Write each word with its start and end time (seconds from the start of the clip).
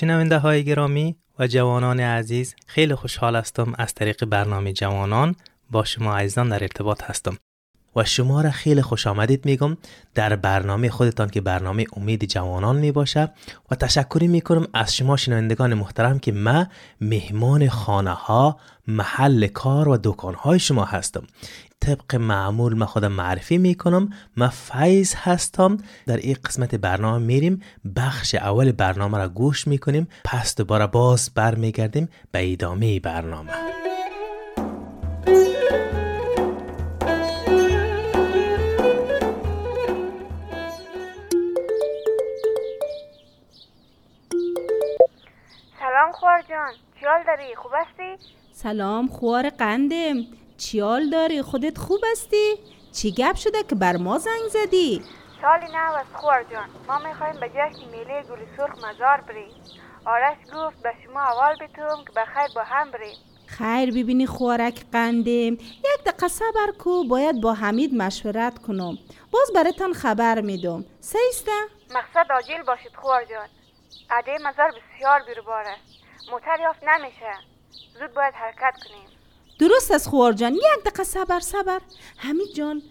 شنونده 0.00 0.38
های 0.38 0.64
گرامی 0.64 1.16
و 1.38 1.46
جوانان 1.46 2.00
عزیز 2.00 2.54
خیلی 2.66 2.94
خوشحال 2.94 3.36
هستم 3.36 3.72
از 3.78 3.94
طریق 3.94 4.24
برنامه 4.24 4.72
جوانان 4.72 5.34
با 5.70 5.84
شما 5.84 6.16
عزیزان 6.16 6.48
در 6.48 6.62
ارتباط 6.62 7.02
هستم. 7.02 7.36
و 7.98 8.04
شما 8.04 8.40
را 8.40 8.50
خیلی 8.50 8.82
خوش 8.82 9.06
آمدید 9.06 9.44
میگم 9.44 9.76
در 10.14 10.36
برنامه 10.36 10.90
خودتان 10.90 11.28
که 11.28 11.40
برنامه 11.40 11.84
امید 11.96 12.24
جوانان 12.24 12.76
می 12.76 12.92
باشه 12.92 13.32
و 13.70 13.74
تشکری 13.74 14.28
می‌کنم 14.28 14.66
از 14.74 14.96
شما 14.96 15.16
شنوندگان 15.16 15.74
محترم 15.74 16.18
که 16.18 16.32
ما 16.32 16.66
مهمان 17.00 17.68
خانه 17.68 18.10
ها 18.10 18.58
محل 18.86 19.46
کار 19.46 19.88
و 19.88 19.98
دکان 20.04 20.34
های 20.34 20.58
شما 20.58 20.84
هستم. 20.84 21.22
طبق 21.80 22.14
معمول 22.14 22.74
ما 22.74 22.86
خودم 22.86 23.12
معرفی 23.12 23.58
می‌کنم 23.58 24.10
من 24.36 24.48
فیض 24.48 25.14
هستم. 25.16 25.76
در 26.06 26.16
این 26.16 26.36
قسمت 26.44 26.74
برنامه 26.74 27.26
میریم 27.26 27.62
بخش 27.96 28.34
اول 28.34 28.72
برنامه 28.72 29.18
را 29.18 29.28
گوش 29.28 29.66
می‌کنیم 29.66 30.08
پس 30.24 30.56
دوباره 30.56 30.86
باز 30.86 31.30
برمیگردیم 31.34 32.08
به 32.32 32.52
ادامه 32.52 33.00
برنامه. 33.00 33.52
جان 46.58 46.74
چیال 47.00 47.22
داری؟ 47.26 47.54
خوب 47.54 47.72
هستی؟ 47.74 48.30
سلام 48.52 49.08
خوار 49.08 49.50
قندم. 49.50 50.16
چیال 50.56 51.10
داری؟ 51.10 51.42
خودت 51.42 51.78
خوب 51.78 52.00
هستی؟ 52.12 52.54
چی 52.92 53.12
گپ 53.12 53.36
شده 53.36 53.62
که 53.62 53.74
بر 53.74 53.96
ما 53.96 54.18
زنگ 54.18 54.48
زدی؟ 54.50 55.02
سالی 55.42 55.72
نو 55.72 55.92
است 55.94 56.14
خوار 56.14 56.42
جان. 56.42 56.68
ما 56.88 56.98
می‌خوایم 56.98 57.40
به 57.40 57.48
جشن 57.48 57.88
میله 57.92 58.22
گل 58.22 58.38
سرخ 58.56 58.84
مزار 58.84 59.20
بریم. 59.20 59.50
آرش 60.04 60.36
گفت 60.54 60.82
به 60.82 60.92
شما 61.04 61.20
اول 61.20 61.54
بتوم 61.54 62.04
که 62.04 62.12
بخیر 62.16 62.54
با 62.54 62.62
هم 62.62 62.90
بریم. 62.90 63.16
خیر 63.46 63.90
ببینی 63.90 64.26
خوارک 64.26 64.84
قندم. 64.92 65.52
یک 65.52 66.04
دقیقه 66.06 66.28
صبر 66.28 66.72
کو 66.78 67.04
باید 67.04 67.40
با 67.40 67.52
حمید 67.54 67.94
مشورت 67.94 68.58
کنم. 68.58 68.98
باز 69.30 69.52
برایتان 69.54 69.92
خبر 69.92 70.40
میدم. 70.40 70.84
سیسته؟ 71.00 71.52
مقصد 71.94 72.32
عاجل 72.32 72.62
باشید 72.62 72.92
خوار 72.96 73.24
جان. 73.24 73.48
عده 74.10 74.38
مزار 74.44 74.70
بسیار 74.70 75.22
بیروبار 75.26 75.62
است 75.62 75.98
موتر 76.32 76.60
یافت 76.62 76.80
نمیشه. 76.88 77.32
زود 77.98 78.14
باید 78.14 78.34
حرکت 78.34 78.74
کنیم. 78.84 79.08
درست 79.58 79.90
است 79.90 80.08
خوار 80.08 80.32
جان. 80.32 80.54
یک 80.54 80.62
دقیقه 80.84 81.04
صبر 81.04 81.40
صبر. 81.40 81.80
حمید 82.16 82.54
جان 82.54 82.82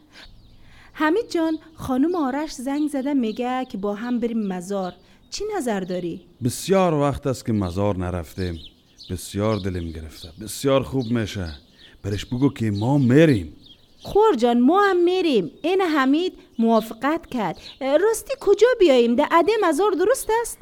حمید 0.93 1.29
جان 1.29 1.59
خانم 1.75 2.15
آرش 2.15 2.51
زنگ 2.51 2.89
زده 2.89 3.13
میگه 3.13 3.65
که 3.65 3.77
با 3.77 3.93
هم 3.95 4.19
بریم 4.19 4.47
مزار. 4.47 4.93
چی 5.29 5.43
نظر 5.57 5.79
داری؟ 5.79 6.27
بسیار 6.43 6.93
وقت 6.93 7.27
است 7.27 7.45
که 7.45 7.53
مزار 7.53 7.97
نرفتیم 7.97 8.59
بسیار 9.09 9.57
دلم 9.57 9.91
گرفته. 9.91 10.29
بسیار 10.41 10.83
خوب 10.83 11.05
میشه. 11.11 11.53
برش 12.03 12.25
بگو 12.25 12.53
که 12.53 12.71
ما 12.71 12.97
میریم 12.97 13.55
خور 14.03 14.35
جان 14.35 14.59
ما 14.59 14.83
هم 14.83 15.03
میریم 15.03 15.51
این 15.61 15.81
حمید 15.81 16.33
موافقت 16.59 17.25
کرد. 17.25 17.59
راستی 17.81 18.33
کجا 18.39 18.67
بیاییم؟ 18.79 19.15
ده 19.15 19.27
عده 19.31 19.51
مزار 19.63 19.91
درست 19.91 20.29
است؟ 20.41 20.59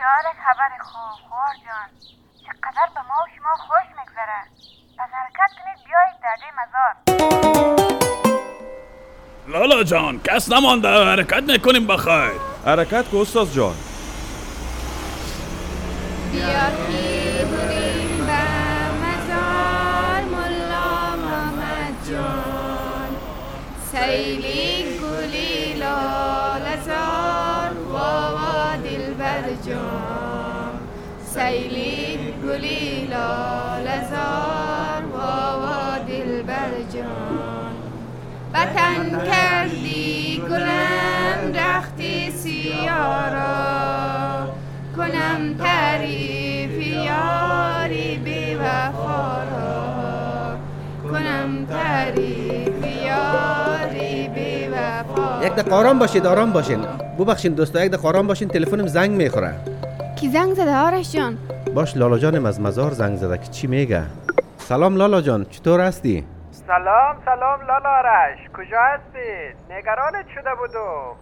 بسیار 0.00 0.34
خبر 0.44 0.70
خوب 0.82 1.28
خوار 1.28 1.54
جان. 1.64 1.90
چقدر 2.42 2.88
به 2.94 3.00
ما 3.00 3.18
و 3.22 3.26
شما 3.36 3.54
خوش 3.56 3.86
میگذره. 3.98 4.40
پس 4.98 5.10
حرکت 5.12 5.50
کنید 5.58 5.78
بیایید 5.86 6.18
در 6.22 6.36
عده 6.36 6.50
مزار. 6.60 6.94
لالا 9.48 9.84
جان 9.84 10.20
کس 10.22 10.52
نمانده. 10.52 10.88
حرکت 10.88 11.42
می‌کنیم 11.42 11.86
بخیر. 11.86 12.40
حرکت 12.66 13.10
که 13.10 13.16
استاد 13.16 13.50
جان. 13.50 13.74
بیا 16.32 16.46
بریم 16.46 18.26
به 18.26 18.42
مزار 19.02 20.22
ملا 20.22 21.16
محمد 21.16 22.10
جان. 22.10 23.16
سیلی 23.92 24.69
جان 29.66 30.72
سیلی 31.24 32.18
گلی 32.44 33.06
لالزار 33.06 35.02
واوا 35.12 35.98
دلبر 36.08 36.70
جان. 36.94 37.74
وطن 38.54 39.26
کردی 39.30 40.42
گلم 40.50 41.54
رختی 41.54 42.30
سیارا. 42.30 43.50
کنم 44.96 45.54
تعریف 45.58 46.86
یاری 46.86 48.16
بی 48.24 48.54
وفا 48.54 49.42
را. 49.42 50.56
کنم 51.10 51.66
تعریف 51.66 52.29
یک 55.42 55.52
دقیقه 55.54 55.76
آرام 55.76 55.98
باشید 55.98 56.26
آرام 56.26 56.52
باشین 56.52 56.86
ببخشین 57.18 57.52
دوستا 57.54 57.84
یک 57.84 57.90
دقیقه 57.92 58.08
آرام 58.08 58.26
باشین 58.26 58.48
تلفنم 58.48 58.86
زنگ 58.86 59.10
می‌خوره 59.10 59.54
کی 60.20 60.28
زنگ 60.28 60.54
زده 60.54 60.76
آرش 60.76 61.12
جان 61.12 61.38
باش 61.74 61.96
لالا 61.96 62.18
جانم 62.18 62.46
از 62.46 62.60
مزار 62.60 62.90
زنگ 62.90 63.16
زده 63.16 63.38
که 63.38 63.46
چی 63.48 63.66
میگه 63.66 64.02
سلام 64.58 64.96
لالا 64.96 65.20
جان 65.20 65.44
چطور 65.44 65.80
هستی 65.80 66.24
سلام 66.50 67.16
سلام 67.24 67.60
لالارش 67.60 68.38
کجا 68.56 68.78
هستید 68.80 69.56
نگرانت 69.76 70.26
شده 70.34 70.50
بودم 70.58 71.16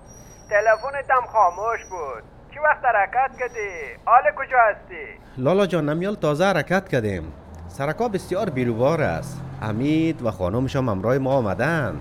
تلفنتم 0.50 1.26
خاموش 1.32 1.80
بود 1.90 2.22
چی 2.54 2.58
وقت 2.58 2.84
حرکت 2.84 3.38
کردی 3.38 3.68
حال 4.04 4.22
کجا 4.36 4.56
هستی 4.70 5.42
لالا 5.42 5.66
جان 5.66 5.88
نمیال 5.88 6.14
تازه 6.14 6.44
حرکت 6.44 6.88
کردیم 6.88 7.32
سرکا 7.68 8.08
بسیار 8.08 8.50
بیروبار 8.50 9.00
است 9.02 9.40
حمید 9.60 10.22
و 10.22 10.30
خانمشم 10.30 10.88
همراه 10.88 11.18
ما 11.18 11.32
آمدن 11.32 11.94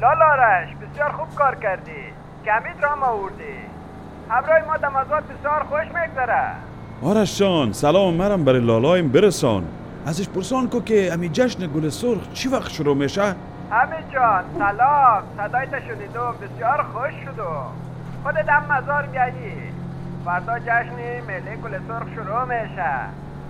لالارش 0.00 0.68
بسیار 0.76 1.12
خوب 1.12 1.34
کار 1.34 1.54
کردی. 1.54 2.02
کمید 2.44 2.82
را 2.82 3.06
آوردی. 3.06 3.58
همراه 4.30 4.64
ما 4.66 4.76
دمازات 4.76 5.24
بسیار 5.24 5.62
خوش 5.62 5.84
میگذره. 5.84 6.42
آرش 7.02 7.38
جان 7.38 7.72
سلام 7.72 8.14
مرم 8.14 8.44
برای 8.44 8.60
لالایم 8.60 9.08
برسان. 9.08 9.64
ازش 10.06 10.28
پرسان 10.28 10.68
کو 10.68 10.80
که 10.80 11.12
امی 11.12 11.28
جشن 11.28 11.66
گل 11.66 11.88
سرخ 11.88 12.32
چی 12.32 12.48
وقت 12.48 12.70
شروع 12.70 12.96
میشه؟ 12.96 13.22
همین 13.70 14.10
جان 14.12 14.44
سلام. 14.58 15.22
صدایت 15.36 15.80
شنیدم 15.80 16.34
بسیار 16.42 16.82
خوش 16.82 17.14
شدم. 17.24 17.66
خودت 18.24 18.48
هم 18.48 18.72
مزار 18.72 19.06
میایی 19.06 19.72
فردا 20.24 20.58
جشن 20.58 21.20
میله 21.26 21.56
گل 21.64 21.78
سرخ 21.88 22.14
شروع 22.14 22.44
میشه. 22.44 22.94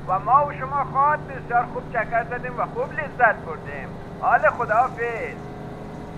و 0.09 0.19
ما 0.19 0.47
و 0.47 0.53
شما 0.53 0.85
خود 0.85 1.29
بسیار 1.29 1.65
خوب 1.73 1.83
چکر 1.93 2.25
زدیم 2.25 2.53
و 2.59 2.65
خوب 2.75 2.93
لذت 2.93 3.37
بردیم. 3.47 3.89
حال 4.21 4.51
خداحافظ. 4.51 5.50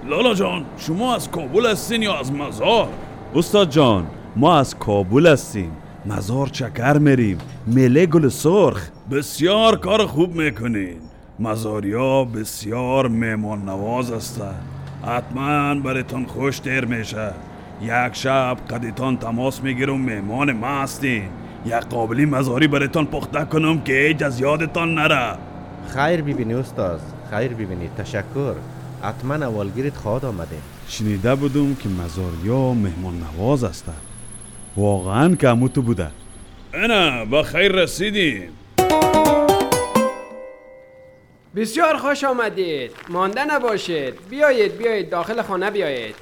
لالا 0.09 0.35
جان 0.35 0.65
شما 0.77 1.15
از 1.15 1.31
کابل 1.31 1.67
هستین 1.67 2.03
یا 2.03 2.19
از 2.19 2.33
مزار؟ 2.33 2.89
استاد 3.35 3.71
جان 3.71 4.07
ما 4.37 4.59
از 4.59 4.79
کابل 4.79 5.27
هستیم. 5.27 5.73
مزار 6.07 6.47
چکر 6.47 6.99
میریم. 6.99 7.39
میله 7.67 8.07
گل 8.07 8.29
سرخ. 8.29 8.89
بسیار 9.11 9.77
کار 9.77 10.07
خوب 10.07 10.35
می‌کنین. 10.35 10.97
مزاریا 11.41 12.25
بسیار 12.25 13.09
مهمان 13.09 13.63
نواز 13.63 14.13
هستن. 14.13 14.55
حتما 15.07 15.75
برایتان 15.75 16.25
خوش 16.25 16.61
دیر 16.61 16.85
میشه. 16.85 17.31
یک 17.83 18.13
شب 18.13 18.57
قدیتان 18.71 19.17
تماس 19.17 19.63
می‌گیرم 19.63 20.01
مهمان 20.01 20.53
ما 20.53 20.83
هستین. 20.83 21.25
یک 21.67 21.75
قابلی 21.75 22.25
مزاری 22.25 22.67
برایتان 22.67 23.07
پخته 23.07 23.45
کنم 23.45 23.81
که 23.81 23.93
هیچ 23.93 24.23
از 24.23 24.41
یادتان 24.41 24.95
نره. 24.95 25.39
خیر 25.89 26.23
ببینی 26.23 26.55
استاد. 26.55 27.01
خیر 27.31 27.55
ببینی 27.55 27.89
تشکر. 27.99 28.55
حتما 29.03 29.47
اولگیرت 29.47 29.97
خواهد 29.97 30.25
آمده. 30.25 30.59
شنیده 30.89 31.35
بودم 31.35 31.75
که 31.75 31.89
مزاریا 31.89 32.75
مهمان 32.75 33.15
نواز 33.19 33.65
هستن 33.65 33.95
واقعا 34.77 35.35
که 35.35 35.49
همو 35.49 35.69
تو 35.69 35.83
بوده. 35.83 36.11
انا 36.75 37.25
با 37.25 37.43
خیر 37.43 37.73
رسیدیم. 37.73 38.49
بسیار 41.57 41.97
خوش 41.97 42.25
آمدید. 42.25 42.91
مانده 43.09 43.45
نباشید. 43.45 44.29
بیایید 44.31 44.77
بیایید 44.77 45.11
داخل 45.11 45.43
خانه 45.43 45.71
بیایید. 45.71 46.15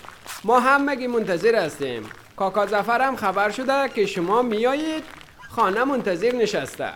ما 0.45 0.61
همگی 0.61 1.07
منتظر 1.07 1.55
هستیم؟ 1.55 2.03
کاکا 2.37 2.67
زفر 2.67 3.01
هم 3.01 3.17
خبر 3.17 3.51
شده 3.51 3.89
که 3.95 4.07
شما 4.07 4.43
میایید. 4.43 5.05
خانه 5.49 5.85
منتظر 5.85 6.35
نشسته. 6.35 6.89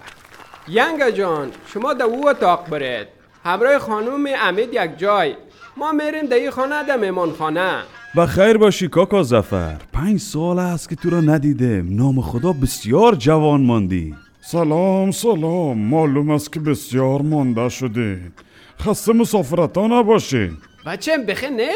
ینگا 0.68 1.10
جان 1.10 1.50
شما 1.66 1.94
در 1.94 2.04
او 2.04 2.28
اتاق 2.28 2.70
برید. 2.70 3.08
همراه 3.44 3.78
خانم 3.78 4.26
امید 4.42 4.74
یک 4.74 4.98
جای. 4.98 5.36
ما 5.76 5.92
میریم 5.92 6.26
در 6.26 6.36
این 6.36 6.50
خانه 6.50 6.86
در 6.88 6.96
میمان 6.96 7.32
خانه. 7.32 7.82
و 8.14 8.26
خیر 8.26 8.56
باشی 8.56 8.88
کاکا 8.88 9.22
زفر 9.22 9.76
پنج 9.92 10.20
سال 10.20 10.58
است 10.58 10.88
که 10.88 10.96
تو 10.96 11.10
را 11.10 11.20
ندیدم. 11.20 11.96
نام 11.96 12.20
خدا 12.20 12.52
بسیار 12.52 13.14
جوان 13.14 13.62
ماندی. 13.64 14.14
سلام 14.40 15.10
سلام. 15.10 15.78
معلوم 15.78 16.30
است 16.30 16.52
که 16.52 16.60
بسیار 16.60 17.22
مانده 17.22 17.68
شده. 17.68 18.20
خسته 18.80 19.12
مسافرتا 19.12 19.86
نباشین 19.86 20.56
بچه 20.86 21.18
بخیر 21.18 21.50
نه؟ 21.50 21.72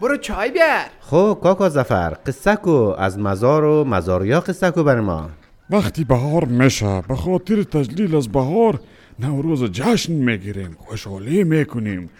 برو 0.00 0.16
چای 0.16 0.50
بیار. 0.50 0.86
خب 1.00 1.38
کاکا 1.42 1.68
زفر 1.68 2.16
قصه 2.26 2.56
کو. 2.56 2.94
از 2.98 3.18
مزار 3.18 3.64
و 3.64 3.84
مزاریا 3.84 4.40
قصه 4.40 4.70
کو 4.70 4.82
بر 4.82 5.00
ما؟ 5.00 5.30
وقتی 5.70 6.04
بهار 6.04 6.44
میشه 6.44 7.02
به 7.08 7.16
خاطر 7.16 7.62
تجلیل 7.62 8.16
از 8.16 8.28
بهار 8.28 8.80
نوروز 9.18 9.64
جشن 9.64 10.12
می‌گیریم. 10.12 10.76
خوشحالی 10.78 11.44
می‌کنیم. 11.44 12.10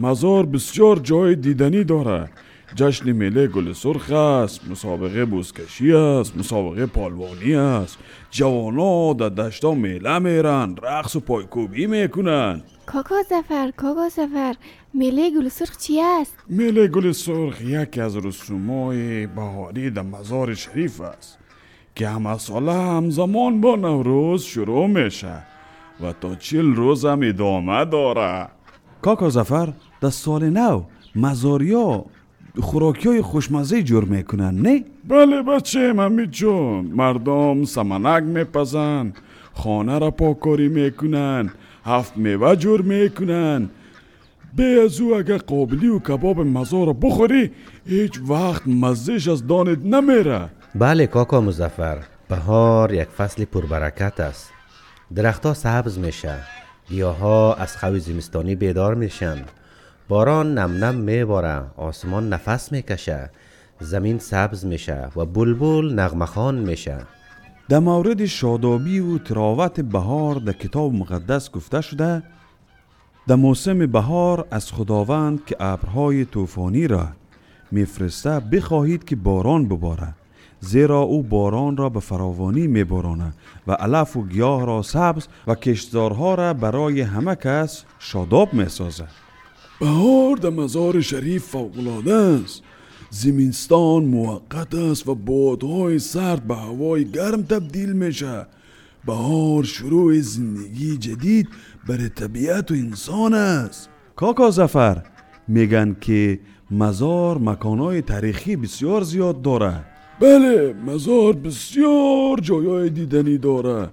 مزار 0.00 0.46
بسیار 0.46 0.98
جای 0.98 1.34
دیدنی 1.36 1.84
داره. 1.84 2.30
جشن 2.76 3.12
میله 3.12 3.46
گل 3.46 3.72
سرخ 3.72 4.12
است 4.12 4.70
مسابقه 4.70 5.24
بوزکشی 5.24 5.92
است 5.92 6.36
مسابقه 6.36 6.86
پالوانی 6.86 7.54
است. 7.54 7.98
جوانا 8.30 9.12
در 9.12 9.28
دشتا 9.28 9.74
میله 9.74 10.18
میرن 10.18 10.76
رقص 10.82 11.16
و 11.16 11.20
پایکوبی 11.20 11.86
می‌کنن. 11.86 12.62
کاکا 12.86 13.22
زفر 13.22 13.70
کاکا 13.76 14.08
زفر 14.08 14.54
میله 14.94 15.30
گل 15.30 15.48
سرخ 15.48 15.76
چی 15.78 16.00
است؟ 16.00 16.34
میله 16.48 16.88
گل 16.88 17.12
سرخ 17.12 17.60
یکی 17.60 18.00
از 18.00 18.16
رسومای 18.26 19.26
بهاری 19.26 19.90
در 19.90 20.02
مزار 20.02 20.54
شریف 20.54 21.00
است 21.00 21.38
که 21.94 22.08
همه 22.08 22.38
ساله 22.38 22.72
همزمان 22.72 23.60
با 23.60 23.76
نوروز 23.76 24.42
شروع 24.42 24.86
میشه 24.86 25.42
و 26.00 26.12
تا 26.12 26.34
چل 26.34 26.74
روز 26.74 27.04
هم 27.04 27.20
ادامه 27.22 27.84
داره. 27.84 28.48
کاکا 29.02 29.28
زفر 29.28 29.72
در 30.00 30.10
سال 30.10 30.50
نو. 30.50 30.82
مزاریا 31.16 32.04
خوراکی 32.60 33.08
های 33.08 33.22
خوشمزه 33.22 33.82
جور 33.82 34.04
می‌کنن 34.04 34.54
نه؟ 34.54 34.84
بله 35.08 35.42
بچه 35.42 35.92
ممی 35.92 36.26
جون. 36.26 36.84
مردم 36.86 37.64
سمنک 37.64 38.22
میپزن 38.22 39.12
خانه 39.54 39.98
را 39.98 40.10
پاکاری 40.10 40.68
می‌کنن 40.68 41.50
هفت 41.84 42.16
میوه 42.16 42.56
جور 42.56 42.82
می‌کنن. 42.82 43.70
به 44.56 44.64
از 44.84 45.00
او 45.00 45.14
اگر 45.16 45.38
قابلی 45.38 45.88
و 45.88 45.98
کباب 45.98 46.40
مزار 46.40 46.86
را 46.86 46.92
بخوری 46.92 47.50
هیچ 47.86 48.20
وقت 48.28 48.62
مزهش 48.66 49.28
از 49.28 49.46
دانت 49.46 49.84
نمیره. 49.84 50.48
بله 50.74 51.06
کاکا 51.06 51.40
مزفر 51.40 51.98
بهار 52.28 52.94
یک 52.94 53.08
فصل 53.08 53.44
پربرکت 53.44 54.20
است. 54.20 54.50
درختها 55.14 55.54
سبز 55.54 55.98
میشه 55.98 56.34
گیاها 56.88 57.54
از 57.54 57.76
خوی 57.76 58.00
زمستانی 58.00 58.54
بیدار 58.54 58.94
میشن. 58.94 59.36
باران 60.10 60.58
نم 60.58 60.84
نم 60.84 60.94
میباره 60.94 61.62
آسمان 61.76 62.28
نفس 62.28 62.72
می‌کشه 62.72 63.30
زمین 63.80 64.18
سبز 64.18 64.66
میشه 64.66 65.08
و 65.16 65.24
بلبل 65.24 65.94
نغمخان 65.94 66.54
میشه. 66.58 66.98
در 67.68 67.78
مورد 67.78 68.26
شادابی 68.26 69.00
و 69.00 69.18
تراوت 69.18 69.80
بهار 69.80 70.34
در 70.34 70.52
کتاب 70.52 70.92
مقدس 70.92 71.50
گفته 71.50 71.80
شده 71.80 72.22
در 73.26 73.34
موسم 73.34 73.86
بهار 73.86 74.46
از 74.50 74.72
خداوند 74.72 75.44
که 75.44 75.56
ابرهای 75.60 76.24
طوفانی 76.24 76.86
را 76.86 77.08
میفرسته 77.70 78.40
بخواهید 78.40 79.04
که 79.04 79.16
باران 79.16 79.68
بباره 79.68 80.14
زیرا 80.60 81.00
او 81.00 81.22
باران 81.22 81.76
را 81.76 81.88
به 81.88 82.00
فراوانی 82.00 82.66
میبارانه 82.66 83.32
و 83.66 83.72
علف 83.72 84.16
و 84.16 84.26
گیاه 84.26 84.66
را 84.66 84.82
سبز 84.82 85.26
و 85.46 85.54
کشتزارها 85.54 86.34
را 86.34 86.54
برای 86.54 87.00
همه 87.00 87.34
کس 87.34 87.84
شاداب 87.98 88.54
می‌سازه. 88.54 89.04
بهار 89.80 90.36
در 90.36 90.50
مزار 90.50 91.00
شریف 91.00 91.44
فوقلاده 91.44 92.14
است. 92.14 92.62
زمینستان 93.10 94.04
موقت 94.04 94.74
است 94.74 95.08
و 95.08 95.14
بادهای 95.14 95.98
سرد 95.98 96.46
به 96.46 96.54
هوای 96.54 97.04
گرم 97.04 97.42
تبدیل 97.42 97.92
میشه. 97.92 98.46
بهار 99.06 99.64
شروع 99.64 100.20
زندگی 100.20 100.96
جدید 100.96 101.48
برای 101.88 102.08
طبیعت 102.08 102.70
و 102.70 102.74
انسان 102.74 103.34
است. 103.34 103.88
کاکا 104.16 104.50
زفر 104.50 105.02
میگن 105.48 105.96
که 106.00 106.40
مزار 106.70 107.38
مکانهای 107.38 108.02
تاریخی 108.02 108.56
بسیار 108.56 109.02
زیاد 109.02 109.42
داره. 109.42 109.84
بله 110.20 110.74
مزار 110.86 111.32
بسیار 111.32 112.40
جایای 112.42 112.90
دیدنی 112.90 113.38
داره. 113.38 113.88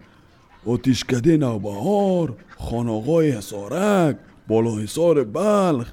آتیشکده 0.65 1.37
نوبهار 1.37 2.35
خانقای 2.57 3.31
حسارک 3.31 4.17
بالا 4.47 4.75
حصار 4.75 5.23
بلخ 5.23 5.91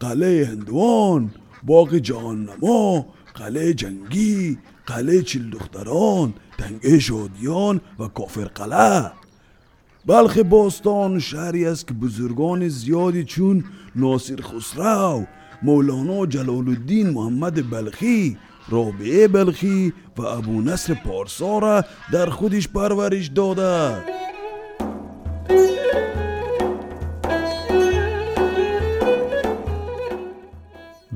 قلعه 0.00 0.46
هندوان 0.46 1.30
باغ 1.62 1.94
جهاننما 1.94 3.06
قلعه 3.34 3.74
جنگی 3.74 4.58
قلعه 4.86 5.22
چیل 5.22 5.50
دختران 5.50 6.34
تنگه 6.58 6.98
شادیان 6.98 7.80
و 7.98 8.08
کافر 8.08 8.44
قلعه. 8.44 9.10
بلخ 10.06 10.38
باستان 10.38 11.18
شهری 11.18 11.66
است 11.66 11.86
که 11.86 11.94
بزرگان 11.94 12.68
زیادی 12.68 13.24
چون 13.24 13.64
ناصر 13.96 14.40
خسرو 14.40 15.24
مولانا 15.62 16.26
جلال 16.26 16.68
الدین 16.68 17.10
محمد 17.10 17.70
بلخی 17.70 18.36
رابعه 18.68 19.28
بلخی 19.28 19.92
و 20.16 20.22
ابو 20.22 20.60
نصر 20.60 20.94
پارسا 20.94 21.58
را 21.58 21.84
در 22.12 22.30
خودش 22.30 22.68
پرورش 22.68 23.26
داده. 23.26 24.04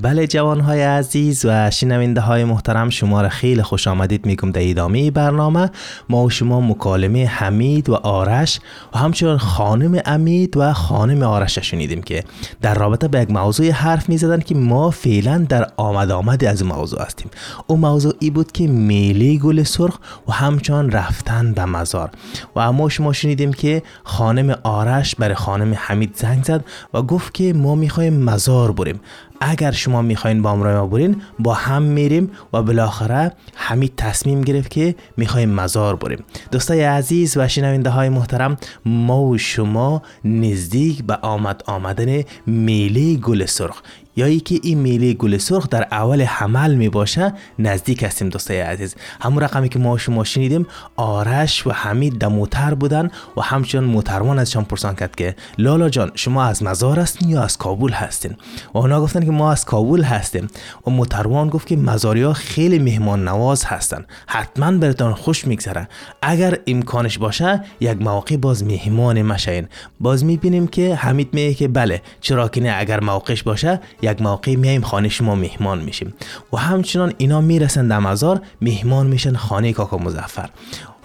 بله 0.01 0.27
جوانهای 0.27 0.81
عزیز 0.81 1.45
و 1.45 1.71
شنونده 1.71 2.21
های 2.21 2.43
محترم 2.43 2.89
شما 2.89 3.21
را 3.21 3.29
خیلی 3.29 3.61
خوش 3.61 3.87
آمدید 3.87 4.25
میگم 4.25 4.51
در 4.51 4.69
ادامه 4.69 5.11
برنامه. 5.11 5.69
ما 6.09 6.23
و 6.23 6.29
شما 6.29 6.61
مکالمه 6.61 7.25
حمید 7.25 7.89
و 7.89 7.93
آرش 7.93 8.59
و 8.93 8.97
همچنین 8.97 9.37
خانم 9.37 10.01
امید 10.05 10.57
و 10.57 10.73
خانم 10.73 11.23
آرش 11.23 11.59
شنیدیم 11.59 12.01
که 12.01 12.23
در 12.61 12.73
رابطه 12.73 13.07
به 13.07 13.21
یک 13.21 13.31
موضوع 13.31 13.69
حرف 13.69 14.09
می‌زدن 14.09 14.39
که 14.39 14.55
ما 14.55 14.89
فعلا 14.89 15.45
در 15.49 15.67
آمد 15.77 16.11
آمد 16.11 16.43
از 16.43 16.63
موضوع 16.63 17.01
هستیم. 17.01 17.29
او 17.67 17.77
موضوع 17.77 18.13
ای 18.19 18.29
بود 18.29 18.51
که 18.51 18.67
میلی 18.67 19.37
گل 19.39 19.63
سرخ 19.63 19.97
و 20.27 20.31
همچنان 20.31 20.91
رفتن 20.91 21.53
به 21.53 21.65
مزار. 21.65 22.09
و 22.55 22.59
اما 22.59 22.89
شما 22.89 23.13
شنیدیم 23.13 23.53
که 23.53 23.83
خانم 24.03 24.55
آرش 24.63 25.15
برای 25.15 25.35
خانم 25.35 25.73
حمید 25.77 26.15
زنگ 26.15 26.43
زد 26.43 26.65
و 26.93 27.01
گفت 27.01 27.33
که 27.33 27.53
ما 27.53 27.75
می‌خوایم 27.75 28.13
مزار 28.13 28.71
بریم. 28.71 28.99
اگر 29.41 29.71
شما 29.71 30.01
می‌خواین 30.01 30.41
با 30.41 30.51
امرای 30.51 30.75
ما 30.75 30.87
برین 30.87 31.21
با 31.39 31.53
هم 31.53 31.81
میریم 31.81 32.31
و 32.53 32.61
بالاخره 32.61 33.31
حمید 33.55 33.93
تصمیم 33.97 34.41
گرفت 34.41 34.69
که 34.69 34.95
می‌خوایم 35.17 35.49
مزار 35.49 35.95
بریم. 35.95 36.23
دوستای 36.51 36.83
عزیز 36.83 37.37
و 37.37 37.47
شنونده 37.47 37.89
های 37.89 38.09
محترم 38.09 38.57
ما 38.85 39.21
و 39.21 39.37
شما 39.37 40.01
نزدیک 40.25 41.03
به 41.03 41.15
آمد 41.15 41.63
آمدن 41.65 42.23
میله 42.45 43.15
گل 43.15 43.45
سرخ. 43.45 43.81
یا 44.15 44.25
ای 44.25 44.39
که 44.39 44.59
این 44.63 44.77
میله 44.79 45.13
گل 45.13 45.37
سرخ 45.37 45.69
در 45.69 45.87
اول 45.91 46.21
حمل 46.21 46.75
می 46.75 46.89
باشه 46.89 47.33
نزدیک 47.59 48.03
هستیم 48.03 48.29
دوستای 48.29 48.59
عزیز. 48.59 48.95
همون 49.21 49.43
رقمی 49.43 49.69
که 49.69 49.79
ما 49.79 49.97
شما 49.97 50.23
شنیدیم 50.23 50.67
آرش 50.95 51.67
و 51.67 51.71
حمید 51.71 52.17
در 52.17 52.27
موتر 52.27 52.73
بودن 52.73 53.11
و 53.37 53.41
همچنان 53.41 53.83
موتروان 53.83 54.39
ازشان 54.39 54.63
پرسان 54.63 54.95
کرد 54.95 55.15
که 55.15 55.35
لالا 55.57 55.89
جان 55.89 56.11
شما 56.15 56.43
از 56.43 56.63
مزار 56.63 56.99
هستین 56.99 57.29
یا 57.29 57.43
از 57.43 57.57
کابل 57.57 57.91
هستین؟ 57.91 58.35
و 58.73 58.77
اونا 58.77 59.01
گفتن 59.01 59.25
که 59.25 59.31
ما 59.31 59.51
از 59.51 59.65
کابل 59.65 60.03
هستیم. 60.03 60.47
و 60.87 60.91
موتروان 60.91 61.49
گفت 61.49 61.67
که 61.67 61.75
مزاری 61.75 62.21
ها 62.21 62.33
خیلی 62.33 62.79
مهمان 62.79 63.27
نواز 63.27 63.65
هستن. 63.65 64.05
حتما 64.27 64.71
براتون 64.71 65.13
خوش 65.13 65.47
میگذره. 65.47 65.87
اگر 66.21 66.59
امکانش 66.67 67.17
باشه 67.17 67.63
یک 67.79 68.01
موقع 68.01 68.37
باز 68.37 68.63
مهمان 68.63 69.21
مشین. 69.21 69.67
باز 69.99 70.25
می‌بینیم 70.25 70.67
که 70.67 70.95
حمید 70.95 71.33
میگه 71.33 71.53
که 71.53 71.67
بله 71.67 72.01
چرا 72.21 72.47
که 72.47 72.61
نه 72.61 72.75
اگر 72.77 72.99
موقعش 72.99 73.43
باشه 73.43 73.79
یک 74.05 74.21
موقع 74.21 74.55
میایم 74.55 74.81
خانه 74.81 75.09
شما 75.09 75.35
مهمان 75.35 75.79
میشیم. 75.79 76.13
و 76.53 76.57
همچنان 76.57 77.13
اینا 77.17 77.41
می‌رسن 77.41 77.87
در 77.87 77.99
مزار 77.99 78.41
مهمان 78.61 79.07
میشن 79.07 79.35
خانه 79.35 79.73
کاکا 79.73 79.97
مزفر 79.97 80.49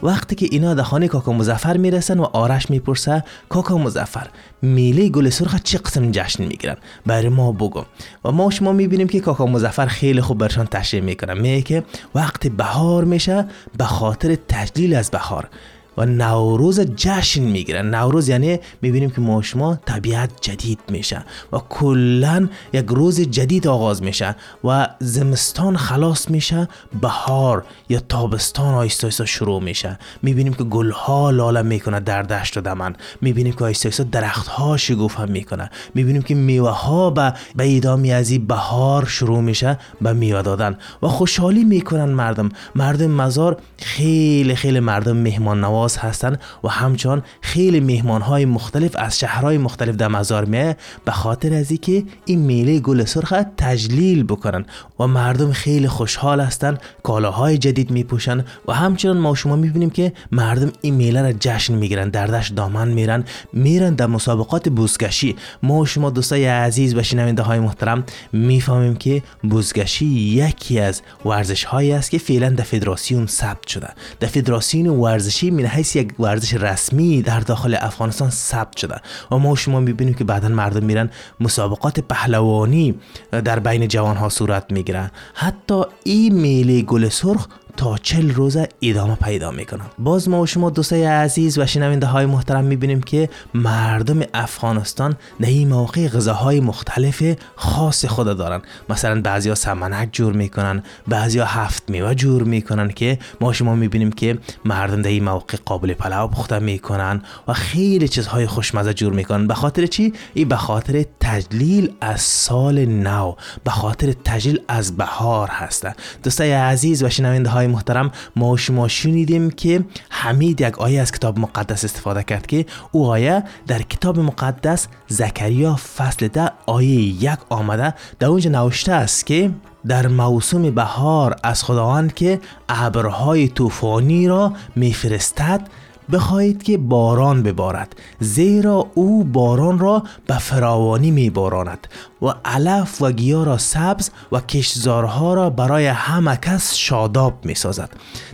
وقتی 0.02 0.35
که 0.35 0.47
اینا 0.50 0.75
در 0.75 0.83
خانه 0.83 1.09
کاکا 1.09 1.33
مزفر 1.33 1.76
می‌رسن 1.76 2.19
و 2.19 2.23
آرش 2.23 2.71
می‌پرسه 2.71 3.25
کاکا 3.49 3.78
مزفر 3.78 4.26
میله 4.62 5.09
گل 5.09 5.28
سرخ 5.28 5.62
چه 5.62 5.78
قسم 5.78 6.11
جشن 6.11 6.45
می‌گیرن؟ 6.45 6.76
برای 7.07 7.28
ما 7.28 7.52
بگو. 7.52 7.85
و 8.25 8.30
ما 8.33 8.50
شما 8.50 8.73
می‌بینیم 8.73 9.09
که 9.09 9.21
کاکا 9.21 9.47
مزفر 9.47 9.87
خیلی 9.87 10.21
خوب 10.21 10.38
برشان 10.38 10.66
تشریح 10.66 11.02
می‌کنه 11.02 11.35
میگه 11.35 11.62
که 11.62 11.85
وقتی 12.14 12.49
بهار 12.49 13.04
میشه 13.04 13.45
به 13.78 13.85
خاطر 13.85 14.37
تجلیل 14.49 14.95
از 14.95 15.11
بهار. 15.11 15.49
و 15.97 16.06
نوروز 16.06 16.80
جشن 16.80 17.42
می‌گیرن. 17.42 17.94
نوروز 17.94 18.28
یعنی 18.28 18.59
می‌بینیم 18.82 19.11
که 19.11 19.20
ما 19.56 19.76
طبیعت 19.87 20.30
جدید 20.40 20.78
میشه 20.88 21.25
و 21.52 21.59
کلا 21.68 22.49
یک 22.73 22.87
روز 22.88 23.20
جدید 23.20 23.66
آغاز 23.66 24.02
میشه 24.02 24.37
و 24.64 24.88
زمستان 24.99 25.76
خلاص 25.76 26.30
میشه 26.30 26.68
بهار 27.00 27.64
یا 27.88 28.00
تابستان 28.09 28.75
آیستا 28.75 29.06
آیستا 29.06 29.25
شروع 29.25 29.62
میشه. 29.62 29.99
می‌بینیم 30.23 30.52
که 30.54 30.64
گلها 30.64 31.30
لاله 31.30 31.62
می‌کنه 31.62 32.00
در 32.00 32.23
دشت 32.23 32.56
و 32.56 32.61
دمن. 32.61 32.94
می‌بینیم 33.20 33.52
که 33.52 33.64
آیستا 33.64 33.88
آیستا 33.88 34.04
درخت 34.04 34.49
ها 34.49 34.76
شگوفه 34.76 35.25
می‌کنه. 35.25 35.70
می‌بینیم 35.94 36.23
که 36.23 36.35
میوه 36.35 36.70
ها 36.70 37.11
به 37.11 37.35
به 37.56 37.76
ادامه 37.76 38.09
از 38.09 38.32
بهار 38.47 39.04
شروع 39.04 39.40
میشه 39.40 39.78
به 40.00 40.12
میوه 40.12 40.42
دادن 40.42 40.76
و 41.02 41.09
خوشحالی 41.09 41.64
می‌کنن 41.64 42.04
مردم. 42.04 42.49
مردم 42.75 43.11
مزار 43.11 43.56
خیلی 43.78 44.54
خیلی 44.54 44.80
مردم 44.80 45.16
مهمان 45.16 45.61
نواز 45.61 45.79
هستن 45.88 46.37
و 46.64 46.68
همچنان 46.68 47.22
خیلی 47.40 47.80
مهمان 47.80 48.22
های 48.22 48.44
مختلف 48.44 48.96
از 48.99 49.18
شهرهای 49.18 49.58
مختلف 49.58 49.96
در 49.96 50.08
مزار 50.08 50.44
میه 50.44 50.76
به 51.04 51.12
خاطر 51.12 51.54
از 51.54 51.72
که 51.72 52.04
این 52.25 52.38
میله 52.38 52.80
گل 52.80 53.04
سرخ 53.04 53.34
تجلیل 53.56 54.25
بکنن 54.25 54.64
و 55.00 55.06
مردم 55.06 55.52
خیلی 55.52 55.88
خوشحال 55.88 56.40
هستن 56.40 56.78
کالاهای 57.02 57.58
جدید 57.58 57.90
میپوشن 57.90 58.44
و 58.68 58.72
همچنان 58.72 59.18
ما 59.18 59.34
شما 59.34 59.56
می‌بینیم 59.56 59.90
که 59.90 60.12
مردم 60.32 60.72
این 60.80 60.94
میله 60.94 61.22
را 61.22 61.32
جشن 61.32 61.75
می‌گیرن 61.75 62.08
دردش 62.08 62.49
دامن 62.49 62.88
میرن 62.88 63.25
میرن 63.52 63.94
در 63.94 64.06
مسابقات 64.06 64.68
بوزگشی 64.68 65.37
ما 65.62 65.84
شما 65.84 66.10
دوستای 66.10 66.46
عزیز 66.46 66.94
و 66.94 67.02
شنونده 67.02 67.42
های 67.42 67.58
محترم 67.58 68.04
می‌فهمیم 68.32 68.96
که 68.96 69.22
بوزگشی 69.42 70.06
یکی 70.06 70.80
از 70.80 71.02
ورزش 71.25 71.64
هایی 71.64 71.92
است 71.92 72.10
که 72.10 72.18
فعلا 72.18 72.50
در 72.50 72.64
فدراسیون 72.64 73.26
ثبت 73.26 73.66
شده. 73.66 73.88
در 74.20 74.28
فدراسیون 74.28 74.87
ورزشی 74.88 75.50
من 75.50 75.66
حیث 75.70 75.96
یک 75.96 76.12
ورزش 76.18 76.54
رسمی 76.54 77.22
در 77.22 77.40
داخل 77.40 77.76
افغانستان 77.80 78.30
ثبت 78.30 78.76
شده. 78.76 79.00
و 79.30 79.36
ما 79.38 79.54
شما 79.54 79.80
می‌بینیم 79.80 80.14
که 80.14 80.24
بعدا 80.24 80.48
مردم 80.48 80.84
میرن 80.84 81.10
مسابقات 81.40 82.00
پهلوانی 82.00 82.94
در 83.30 83.58
بین 83.58 83.88
جوان 83.88 84.16
ها 84.16 84.28
صورت 84.28 84.72
می‌گیرن 84.72 85.10
حتی 85.34 85.82
این 86.04 86.34
میله 86.34 86.82
گل 86.82 87.08
سرخ 87.08 87.46
تا 87.76 87.98
چل 87.98 88.30
روز 88.30 88.56
ادامه 88.82 89.14
پیدا 89.14 89.50
می‌کنن 89.50 89.84
باز 89.98 90.28
ما 90.28 90.40
و 90.40 90.46
شما 90.46 90.70
دوستای 90.70 91.04
عزیز 91.04 91.58
و 91.58 91.66
شنونده 91.66 92.06
های 92.06 92.26
محترم 92.26 92.64
می‌بینیم 92.64 93.00
که 93.00 93.28
مردم 93.54 94.20
افغانستان 94.34 95.16
در 95.40 95.48
این 95.48 95.68
موقع 95.68 96.08
غذاهای 96.08 96.60
مختلف 96.60 97.22
خاص 97.56 98.04
خود 98.04 98.26
دارن. 98.38 98.62
مثلا 98.88 99.20
بعضیا 99.20 99.54
سمنک 99.54 100.08
جور 100.12 100.32
می‌کنن 100.32 100.82
بعضیا 101.08 101.44
هفت 101.44 101.90
میوه 101.90 102.14
جور 102.14 102.42
می‌کنن 102.42 102.88
که 102.88 103.18
ما 103.40 103.52
شما 103.52 103.74
می‌بینیم 103.74 104.12
که 104.12 104.38
مردم 104.64 105.02
در 105.02 105.10
این 105.10 105.24
موقع 105.24 105.58
قابل 105.64 105.92
پلاو 105.92 106.30
پخته 106.30 106.58
می‌کنن 106.58 107.22
و 107.48 107.52
خیلی 107.52 108.08
چیزهای 108.08 108.46
خوشمزه 108.46 108.94
جور 108.94 109.12
می‌کنن. 109.12 109.46
به 109.46 109.54
خاطر 109.54 109.86
چی؟ 109.86 110.12
این 110.34 110.48
به 110.48 110.56
خاطر 110.56 111.04
تجلیل 111.20 111.92
از 112.00 112.20
سال 112.20 112.84
نو 112.84 113.34
به 113.64 113.70
خاطر 113.70 114.14
تجلیل 114.24 114.60
از 114.68 114.96
بهار 114.96 115.48
هسته 115.48 115.94
دوستای 116.22 116.52
عزیز 116.52 117.02
و 117.02 117.08
شنونده 117.08 117.50
محترم 117.67 118.11
ما 118.37 118.57
شما 118.57 118.88
شنیدیم 118.88 119.50
که 119.50 119.85
حمید 120.11 120.61
یک 120.61 120.79
آیه 120.79 121.00
از 121.00 121.12
کتاب 121.12 121.38
مقدس 121.38 121.85
استفاده 121.85 122.23
کرد 122.23 122.47
که 122.47 122.67
او 122.93 123.07
آیه 123.07 123.45
در 123.67 123.83
کتاب 123.83 124.19
مقدس 124.19 124.87
زکریا 125.09 125.76
فصل 125.97 126.29
ده 126.29 126.50
آیه 126.67 127.00
یک 127.25 127.38
آمده. 127.49 127.95
در 128.19 128.26
اونجا 128.26 128.50
نوشته 128.50 128.93
است 128.93 129.26
که 129.26 129.50
در 129.87 130.07
موسم 130.07 130.71
بهار 130.71 131.37
از 131.43 131.62
خداوند 131.62 132.14
که 132.14 132.40
ابرهای 132.69 133.49
طوفانی 133.49 134.29
را 134.29 134.52
میفرستد 134.76 135.69
بخواهید 136.12 136.62
که 136.62 136.79
باران 136.79 137.43
ببارد 137.43 137.97
زیرا 138.21 138.87
او 138.95 139.25
باران 139.25 139.79
را 139.79 140.02
به 140.26 140.38
فراوانی 140.38 141.11
می 141.11 141.31
باراند 141.31 141.87
و 142.22 142.34
علف 142.44 143.02
و 143.02 143.12
گیاه 143.12 143.44
را 143.44 143.58
سبز 143.58 144.10
و 144.32 144.40
کشزارها 144.40 145.34
را 145.34 145.50
برای 145.50 145.86
همه 145.86 146.36
کس 146.36 146.74
شاداب 146.74 147.44
می 147.44 147.54
سازد 147.54 147.90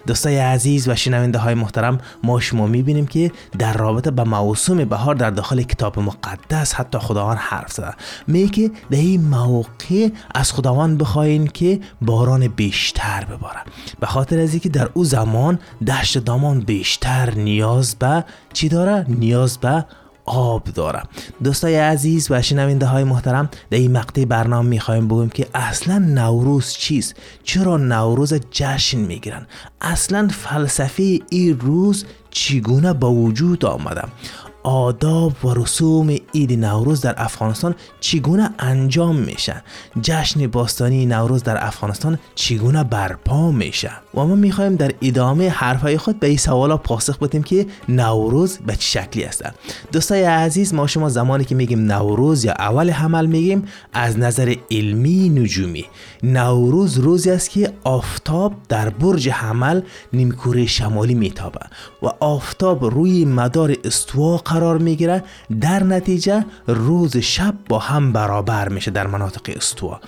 دوستای 0.06 0.38
عزیز 0.38 0.88
و 0.88 0.94
شنونده 0.94 1.38
های 1.38 1.54
محترم 1.54 1.98
ما 2.24 2.40
شما 2.40 2.66
می 2.66 2.82
بینیم 2.82 3.06
که 3.06 3.32
در 3.58 3.72
رابطه 3.72 4.10
به 4.10 4.24
موسم 4.24 4.84
بهار 4.84 5.14
در 5.14 5.30
داخل 5.30 5.62
کتاب 5.62 5.98
مقدس 5.98 6.74
حتی 6.74 6.98
خداوند 6.98 7.38
حرف 7.40 7.72
زده. 7.72 7.94
می 8.26 8.48
که 8.48 8.70
در 8.90 8.98
این 8.98 9.28
موقع 9.28 10.08
از 10.34 10.52
خداوند 10.52 10.98
بخواین 10.98 11.46
که 11.46 11.80
باران 12.02 12.48
بیشتر 12.48 13.24
بباره 13.24 13.60
به 14.00 14.06
خاطر 14.06 14.38
از 14.38 14.50
اینکه 14.50 14.68
در 14.68 14.88
او 14.94 15.04
زمان 15.04 15.58
دشت 15.86 16.18
دامان 16.18 16.60
بیشتر 16.60 17.34
نیاز 17.34 17.94
به 17.94 18.24
چی 18.52 18.68
داره 18.68 19.06
نیاز 19.08 19.58
به 19.58 19.84
آب 20.26 20.64
داره 20.64 21.02
دوستای 21.45 21.76
عزیز 21.76 22.30
و 22.30 22.42
شنونده 22.42 22.87
های 22.87 23.04
محترم 23.04 23.49
در 23.71 23.78
این 23.78 23.92
مقطع 23.92 24.25
برنامه 24.25 24.68
می‌خوایم 24.68 25.09
بگویم 25.09 25.28
که 25.28 25.47
اصلا 25.54 25.99
نوروز 25.99 26.73
چیست؟ 26.73 27.14
چرا 27.45 27.76
نوروز 27.76 28.35
جشن 28.50 28.99
می‌گیرن؟ 28.99 29.47
اصلا 29.80 30.28
فلسفه 30.33 31.21
این 31.30 31.61
روز 31.61 32.04
چگونه 32.30 32.92
با 32.92 33.12
وجود 33.12 33.64
آمده؟ 33.64 34.02
آداب 34.62 35.45
و 35.45 35.54
رسوم 35.54 36.16
عید 36.35 36.52
نوروز 36.52 37.00
در 37.00 37.14
افغانستان 37.16 37.75
چگونه 38.00 38.50
انجام 38.59 39.16
میشه؟ 39.16 39.62
جشن 40.02 40.47
باستانی 40.47 41.06
نوروز 41.06 41.42
در 41.42 41.66
افغانستان 41.66 42.18
چگونه 42.35 42.85
برپا 42.85 43.50
میشه؟ 43.50 43.90
و 44.16 44.20
ما 44.20 44.35
می‌خوایم 44.35 44.76
در 44.76 44.92
ادامه 45.02 45.49
حرفهای 45.49 45.99
خود 45.99 46.20
به 46.20 46.26
این 46.26 46.37
سوالا 46.37 46.76
پاسخ 46.76 47.18
بدیم 47.18 47.42
که 47.42 47.66
نوروز 47.88 48.58
به 48.58 48.76
چه 48.76 48.80
شکلی 48.80 49.25
است. 49.25 49.44
دوستای 49.92 50.23
عزیز 50.23 50.75
ما 50.75 50.87
شما 50.87 51.08
زمانی 51.08 51.44
که 51.44 51.54
میگیم 51.54 51.92
نوروز 51.92 52.44
یا 52.44 52.52
اول 52.52 52.90
حمل 52.90 53.26
میگیم 53.26 53.64
از 53.92 54.18
نظر 54.18 54.54
علمی 54.70 55.28
نجومی. 55.28 55.85
نوروز 56.23 56.99
روزی 56.99 57.30
است 57.30 57.50
که 57.50 57.73
آفتاب 57.85 58.54
در 58.68 58.88
برج 58.88 59.28
حمل 59.28 59.80
نیمکره 60.12 60.66
شمالی 60.66 61.14
میتابه 61.14 61.61
و 62.02 62.06
آفتاب 62.20 62.85
روی 62.85 63.25
مدار 63.25 63.76
استوا 63.85 64.37
قرار 64.37 64.78
می‌گیره. 64.78 65.25
در 65.61 65.82
نتیجه 65.82 66.44
روز 66.66 67.16
شب 67.16 67.54
با 67.68 67.78
هم 67.78 68.12
برابر 68.12 68.68
میشه 68.68 68.90
در 68.90 69.06
مناطق 69.06 69.56
استوا. 69.56 70.00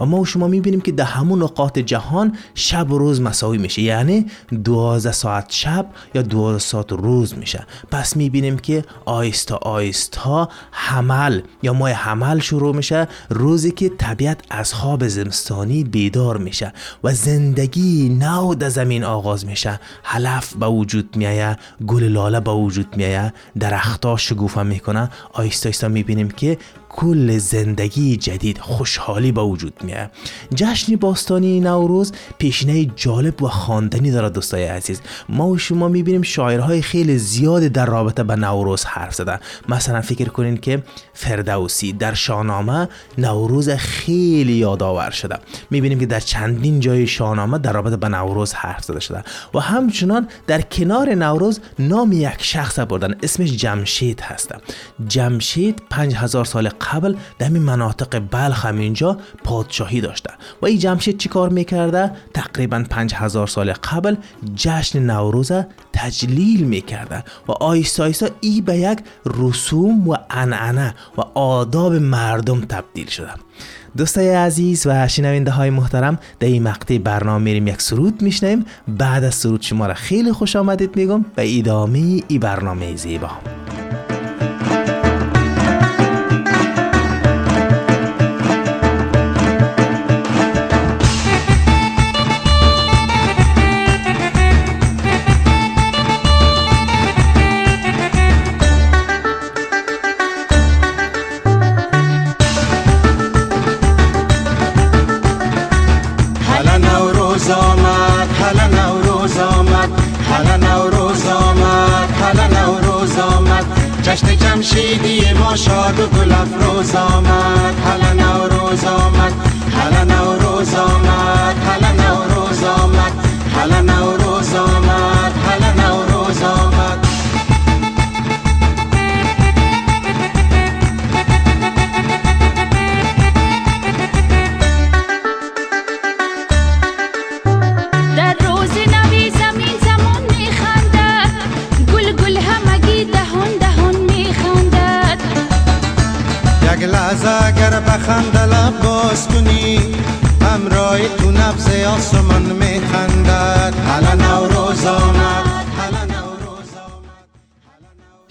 و 0.00 0.04
ما 0.04 0.20
و 0.20 0.24
شما 0.24 0.46
می‌بینیم 0.46 0.80
که 0.80 0.92
در 0.92 1.04
همون 1.04 1.42
نقاط 1.42 1.78
جهان 1.78 2.36
شب 2.54 2.90
و 2.90 2.98
روز 2.98 3.20
مساوی 3.20 3.58
میشه. 3.58 3.82
یعنی 3.82 4.26
12 4.64 5.12
ساعت 5.12 5.46
شب 5.48 5.86
یا 6.14 6.22
12 6.22 6.58
ساعت 6.58 6.92
روز 6.92 7.38
میشه. 7.38 7.66
پس 7.90 8.16
می‌بینیم 8.16 8.58
که 8.58 8.84
آیستا 9.04 9.56
آیستا 9.56 10.48
حمل 10.70 11.40
یا 11.62 11.72
ماه 11.72 11.90
حمل 11.90 12.38
شروع 12.38 12.76
میشه. 12.76 13.08
روزی 13.28 13.70
که 13.70 13.88
طبیعت 13.88 14.40
از 14.50 14.74
خواب 14.74 15.08
زمستانی 15.08 15.84
بیدار 15.84 16.36
میشه 16.36 16.72
و 17.04 17.14
زندگی 17.14 18.08
نو 18.08 18.54
در 18.54 18.68
زمین 18.68 19.04
آغاز 19.04 19.46
میشه. 19.46 19.80
حلف 20.02 20.54
به 20.54 20.66
وجود 20.66 21.16
میایه 21.16 21.56
گل 21.86 22.02
لاله 22.02 22.40
به 22.40 22.50
وجود 22.50 22.96
میایه 22.96 23.32
درختها 23.58 24.16
شگوفه 24.16 24.62
می‌کنه 24.62 25.10
آیستا 25.32 25.68
آیستا 25.68 25.88
می‌بینیم 25.88 26.30
که 26.30 26.58
کل 26.90 27.38
زندگی 27.38 28.16
جدید 28.16 28.58
خوشحالی 28.58 29.32
با 29.32 29.48
وجود 29.48 29.72
میاد 29.84 30.10
جشن 30.54 30.96
باستانی 30.96 31.60
نوروز 31.60 32.12
پیشینه 32.38 32.84
جالب 32.84 33.42
و 33.42 33.48
خواندنی 33.48 34.10
داره 34.10 34.30
دوستای 34.30 34.64
عزیز. 34.64 35.00
ما 35.28 35.48
و 35.48 35.58
شما 35.58 35.88
می‌بینیم 35.88 36.22
شاعرهای 36.22 36.82
خیلی 36.82 37.18
زیادی 37.18 37.68
در 37.68 37.86
رابطه 37.86 38.22
به 38.22 38.36
نوروز 38.36 38.84
حرف 38.84 39.14
زدن. 39.14 39.38
مثلا 39.68 40.00
فکر 40.00 40.28
کنین 40.28 40.56
که 40.56 40.82
فردوسی 41.14 41.92
در 41.92 42.14
شاهنامه 42.14 42.88
نوروز 43.18 43.70
خیلی 43.70 44.52
یادآور 44.52 45.10
شده. 45.10 45.38
می‌بینیم 45.70 45.98
که 45.98 46.06
در 46.06 46.20
چندین 46.20 46.80
جای 46.80 47.06
شاهنامه 47.06 47.58
در 47.58 47.72
رابطه 47.72 47.96
به 47.96 48.08
نوروز 48.08 48.52
حرف 48.52 48.84
زده 48.84 49.00
شده. 49.00 49.22
و 49.54 49.58
همچنان 49.58 50.28
در 50.46 50.60
کنار 50.60 51.14
نوروز 51.14 51.60
نام 51.78 52.12
یک 52.12 52.36
شخص 52.38 52.78
بردن 52.78 53.14
اسمش 53.22 53.52
جمشید 53.52 54.20
هست. 54.20 54.54
جمشید 55.08 55.82
5000 55.90 56.44
سال 56.44 56.68
قبل 56.80 57.14
این 57.40 57.58
مناطق 57.58 58.22
بلخ 58.30 58.66
هم 58.66 58.78
اینجا 58.78 59.18
پادشاهی 59.44 60.00
داشته. 60.00 60.30
و 60.62 60.66
این 60.66 60.78
جمشید 60.78 61.18
چی 61.18 61.28
کار 61.28 61.48
می‌کرده؟ 61.48 62.12
تقریبا 62.34 62.84
5000 62.90 63.46
سال 63.46 63.72
قبل 63.72 64.16
جشن 64.54 64.98
نوروز 64.98 65.52
تجلیل 65.92 66.64
می‌کرده. 66.64 67.24
و 67.48 67.52
آیستا 67.52 68.04
آیستا 68.04 68.28
ای 68.40 68.60
به 68.60 68.76
یک 68.76 68.98
رسوم 69.26 70.08
و 70.08 70.16
انعنه 70.30 70.94
و 71.18 71.20
آداب 71.34 71.94
مردم 71.94 72.60
تبدیل 72.60 73.06
شده. 73.06 73.30
دوستای 73.96 74.28
عزیز 74.34 74.86
و 74.86 75.08
شنونده 75.08 75.50
های 75.50 75.70
محترم 75.70 76.18
در 76.40 76.48
این 76.48 76.62
مقطع 76.62 76.98
برنامه 76.98 77.44
میریم 77.44 77.66
یک 77.66 77.82
سرود 77.82 78.22
میشنیم 78.22 78.64
بعد 78.88 79.24
از 79.24 79.34
سرود 79.34 79.62
شما 79.62 79.86
را 79.86 79.94
خیلی 79.94 80.32
خوش 80.32 80.56
آمدید 80.56 80.96
میگم. 80.96 81.24
به 81.34 81.58
ادامه 81.58 82.22
ای 82.28 82.38
برنامه 82.38 82.96
زیبا. 82.96 83.30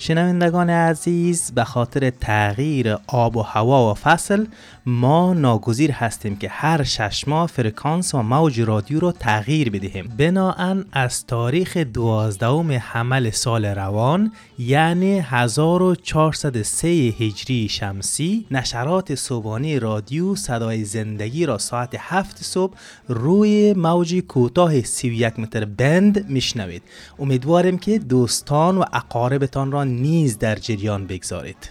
شنوندگان 0.09 0.69
عزیز 0.69 1.51
به 1.51 1.63
خاطر 1.63 2.09
تغییر 2.09 2.97
آب 3.07 3.37
و 3.37 3.41
هوا 3.41 3.91
و 3.91 3.93
فصل 3.93 4.45
ما 4.85 5.33
ناگزیر 5.33 5.91
هستیم 5.91 6.35
که 6.35 6.49
هر 6.49 6.83
شش 6.83 7.27
ماه 7.27 7.47
فرکانس 7.47 8.15
و 8.15 8.21
موج 8.21 8.61
رادیو 8.61 8.99
رو 8.99 9.11
تغییر 9.11 9.69
بدهیم. 9.69 10.13
بناهن 10.17 10.85
از 10.91 11.25
تاریخ 11.25 11.77
دوازدهم 11.77 12.71
حمل 12.71 13.29
سال 13.29 13.65
روان 13.65 14.31
یعنی 14.59 15.19
1403 15.19 16.87
هجری 16.87 17.69
شمسی 17.69 18.45
نشرات 18.51 19.15
صبحانه 19.15 19.79
رادیو 19.79 20.35
صدای 20.35 20.83
زندگی 20.83 21.45
را 21.45 21.57
ساعت 21.57 21.95
7 21.99 22.43
صبح 22.43 22.73
روی 23.07 23.73
موج 23.73 24.15
کوتاه 24.15 24.81
31 24.81 25.39
متر 25.39 25.65
بند 25.65 26.29
میشنوید. 26.29 26.83
امیدواریم 27.19 27.77
که 27.77 27.99
دوستان 27.99 28.77
و 28.77 28.83
اقاربتان 28.93 29.71
را 29.71 29.83
نیز 30.01 30.37
در 30.37 30.55
جریان 30.55 31.07
بگذارید. 31.07 31.69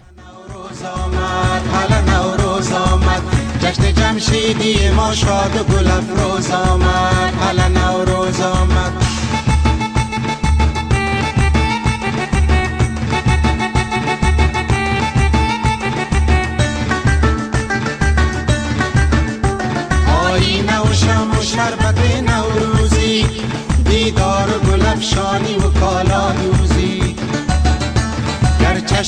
جشن 3.60 3.92
جمشیدی 3.92 4.90
ما 4.90 5.14
شاد 5.14 5.56
و 5.56 5.64
گل 5.64 5.86
افروز 5.86 6.50
آمد. 6.50 7.34
حالا 7.40 7.68
نوروز 7.68 8.40
آمد. 8.40 9.07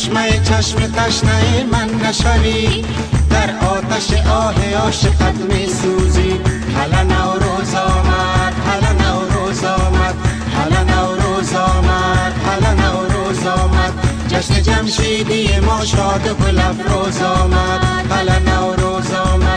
چشمه 0.00 0.40
چشم 0.44 0.78
تشنه 0.78 1.64
من 1.72 2.08
نشوی 2.08 2.84
در 3.30 3.50
آتش 3.66 4.12
آه 4.12 4.74
عاشقت 4.74 5.36
می 5.36 5.66
سوزی 5.66 6.40
حالا 6.76 7.02
نوروز 7.02 7.74
آمد 7.74 8.54
حالا 8.66 8.92
نوروز 8.92 9.64
آمد. 9.64 10.14
حالا 10.56 10.82
نوروز 10.84 11.54
آمد 11.54 12.32
حالا 12.46 12.72
نوروز 12.74 13.46
آمد. 13.46 13.92
جشن 14.28 14.62
جمشیدی 14.62 15.60
ما 15.60 15.84
شاد 15.84 16.26
و 16.26 16.34
گل 16.34 16.58
افروز 16.58 17.22
آمد. 17.22 17.80
حالا 18.10 18.38
نوروز 18.38 19.12
آمد. 19.12 19.49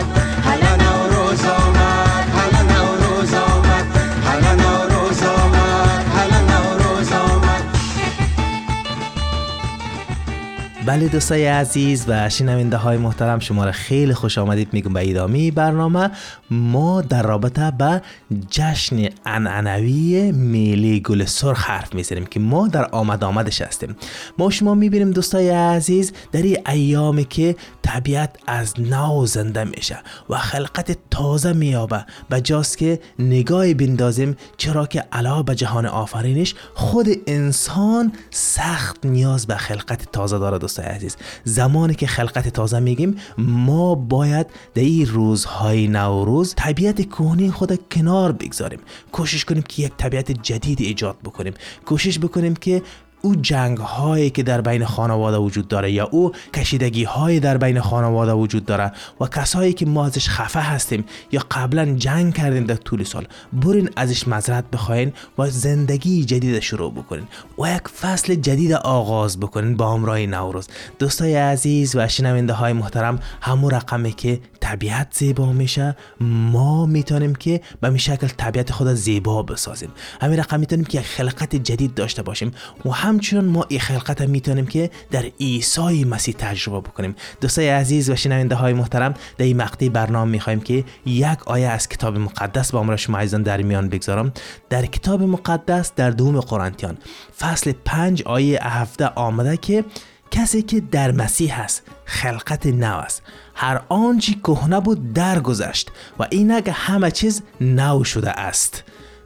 بله 10.86 11.08
دوستای 11.08 11.46
عزیز 11.46 12.04
و 12.08 12.28
شنونده 12.28 12.76
های 12.76 12.96
محترم 12.96 13.38
شما 13.38 13.64
را 13.64 13.72
خیلی 13.72 14.14
خوش 14.14 14.38
آمدید 14.38 14.68
میگم 14.72 14.92
به 14.92 15.10
ادامه 15.10 15.50
برنامه. 15.50 16.10
ما 16.50 17.00
در 17.00 17.22
رابطه 17.22 17.70
به 17.70 18.02
جشن 18.50 19.08
انعنوی 19.26 20.32
میلی 20.32 21.00
گل 21.00 21.24
سرخ 21.24 21.70
حرف 21.70 21.94
می‌زنیم 21.94 22.26
که 22.26 22.40
ما 22.40 22.68
در 22.68 22.84
آمد 22.84 23.24
آمدش 23.24 23.62
هستیم. 23.62 23.96
ما 24.38 24.50
شما 24.50 24.74
می‌بینیم 24.74 25.10
دوستای 25.10 25.50
عزیز 25.50 26.12
در 26.32 26.42
این 26.42 26.56
ایامی 26.68 27.24
که 27.24 27.56
طبیعت 27.84 28.36
از 28.46 28.80
نو 28.80 29.26
زنده 29.26 29.64
میشه 29.64 29.98
و 30.30 30.38
خلقت 30.38 30.98
تازه 31.10 31.52
میابه. 31.52 32.06
به 32.28 32.40
جاست 32.40 32.78
که 32.78 33.00
نگاهی 33.18 33.74
بندازیم 33.74 34.36
چرا 34.56 34.86
که 34.86 35.04
علاوه 35.12 35.42
به 35.42 35.54
جهان 35.54 35.86
آفرینش 35.86 36.54
خود 36.74 37.08
انسان 37.26 38.12
سخت 38.30 39.06
نیاز 39.06 39.46
به 39.46 39.56
خلقت 39.56 40.12
تازه 40.12 40.38
داره 40.38 40.58
دوستای 40.58 40.86
عزیز. 40.86 41.16
زمانی 41.44 41.94
که 41.94 42.06
خلقت 42.06 42.48
تازه 42.48 42.78
میگیم 42.78 43.16
ما 43.38 43.94
باید 43.94 44.46
در 44.74 44.82
این 44.82 45.06
روزهای 45.06 45.88
نوروز 45.88 46.54
طبیعت 46.54 47.08
کهنه 47.08 47.50
خود 47.50 47.88
کنار 47.88 48.32
بگذاریم. 48.32 48.80
کوشش 49.12 49.44
کنیم 49.44 49.62
که 49.62 49.82
یک 49.82 49.92
طبیعت 49.96 50.32
جدید 50.32 50.80
ایجاد 50.80 51.16
بکنیم. 51.24 51.54
کوشش 51.86 52.18
بکنیم 52.18 52.56
که 52.56 52.82
او 53.24 53.34
جنگ 53.34 53.78
هایی 53.78 54.30
که 54.30 54.42
در 54.42 54.60
بین 54.60 54.84
خانواده 54.84 55.36
وجود 55.36 55.68
داره 55.68 55.92
یا 55.92 56.08
او 56.10 56.32
کشیدگی 56.54 57.04
های 57.04 57.40
در 57.40 57.58
بین 57.58 57.80
خانواده 57.80 58.32
وجود 58.32 58.64
داره 58.64 58.92
و 59.20 59.26
کسایی 59.26 59.72
که 59.72 59.86
ما 59.86 60.06
ازش 60.06 60.28
خفه 60.28 60.60
هستیم 60.60 61.04
یا 61.32 61.42
قبلا 61.50 61.94
جنگ 61.94 62.34
کردیم 62.34 62.64
در 62.64 62.74
طول 62.74 63.04
سال 63.04 63.26
برین 63.52 63.90
ازش 63.96 64.28
مذرت 64.28 64.70
بخواین 64.70 65.12
و 65.38 65.50
زندگی 65.50 66.24
جدید 66.24 66.60
شروع 66.60 66.92
بکنین 66.92 67.24
و 67.58 67.76
یک 67.76 67.88
فصل 67.88 68.34
جدید 68.34 68.72
آغاز 68.72 69.40
بکنین 69.40 69.76
با 69.76 69.94
همراه 69.94 70.18
نوروز. 70.18 70.68
دوستای 70.98 71.34
عزیز 71.34 71.96
و 71.96 72.08
شنونده 72.08 72.52
های 72.52 72.72
محترم 72.72 73.18
همون 73.40 73.70
رقمی 73.70 74.12
که 74.12 74.40
طبیعت 74.60 75.08
زیبا 75.12 75.52
میشه 75.52 75.96
ما 76.20 76.86
می‌تونیم 76.86 77.34
که 77.34 77.60
به 77.80 77.90
می 77.90 77.98
شکل 77.98 78.28
طبیعت 78.28 78.72
خود 78.72 78.94
زیبا 78.94 79.42
بسازیم. 79.42 79.90
همین 80.20 80.38
رقم 80.38 80.60
می‌تونیم 80.60 80.84
که 80.84 81.00
خلقت 81.00 81.56
جدید 81.56 81.94
داشته 81.94 82.22
باشیم 82.22 82.52
و 82.84 82.90
همچنان 83.14 83.44
ما 83.44 83.66
این 83.68 83.80
خلقت 83.80 84.20
هم 84.20 84.30
می‌تونیم 84.30 84.66
که 84.66 84.90
در 85.10 85.24
عیسی 85.40 86.04
مسیح 86.04 86.34
تجربه 86.38 86.88
بکنیم. 86.88 87.14
دوستای 87.40 87.68
عزیز 87.68 88.10
و 88.10 88.16
شنونده 88.16 88.54
های 88.54 88.72
محترم 88.72 89.14
در 89.38 89.44
این 89.44 89.56
مقطع 89.56 89.88
برنامه 89.88 90.30
می‌خوایم 90.30 90.60
که 90.60 90.84
یک 91.06 91.48
آیه 91.48 91.68
از 91.68 91.88
کتاب 91.88 92.16
مقدس 92.18 92.72
با 92.72 92.80
امر 92.80 92.96
شما 92.96 93.18
عزیزان 93.18 93.42
در 93.42 93.62
میان 93.62 93.88
بگذارم. 93.88 94.32
در 94.70 94.86
کتاب 94.86 95.22
مقدس 95.22 95.92
در 95.96 96.10
دوم 96.10 96.40
قرنتیان 96.40 96.98
فصل 97.38 97.72
پنج 97.84 98.22
آیه 98.22 98.58
17 98.62 99.06
آمده 99.06 99.56
که 99.56 99.84
کسی 100.30 100.62
که 100.62 100.80
در 100.80 101.12
مسیح 101.12 101.60
است 101.60 101.82
خلقت 102.04 102.66
نو 102.66 102.96
است. 102.96 103.22
هر 103.54 103.80
آنچه 103.88 104.32
کهنه 104.32 104.80
بود 104.80 105.12
درگذشت 105.12 105.90
و 106.18 106.26
اینک 106.30 106.70
همه 106.74 107.10
چیز 107.10 107.42
نو 107.60 108.04
شده 108.04 108.30
است. 108.30 108.84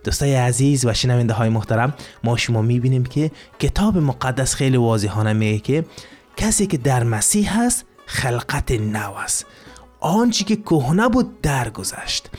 دوستای 0.09 0.35
عزیز 0.35 0.87
و 0.87 0.95
شنونده 0.95 1.35
های 1.35 1.49
محترم 1.49 1.95
ما 2.25 2.37
شما 2.37 2.63
می‌بینیم 2.63 3.05
که 3.05 3.31
کتاب 3.59 3.99
مقدس 3.99 4.55
خیلی 4.55 4.77
واضحانه 4.77 5.33
میگه 5.33 5.59
که 5.59 5.85
کسی 6.37 6.67
که 6.67 6.77
در 6.77 7.05
مسیح 7.05 7.61
هست 7.61 7.85
خلقت 8.07 8.73
نو 8.73 9.13
است. 9.13 9.47
آنچه 10.01 10.45
که 10.45 10.57
کهنه 10.57 11.09
بود 11.09 11.41
درگذشت. 11.41 12.31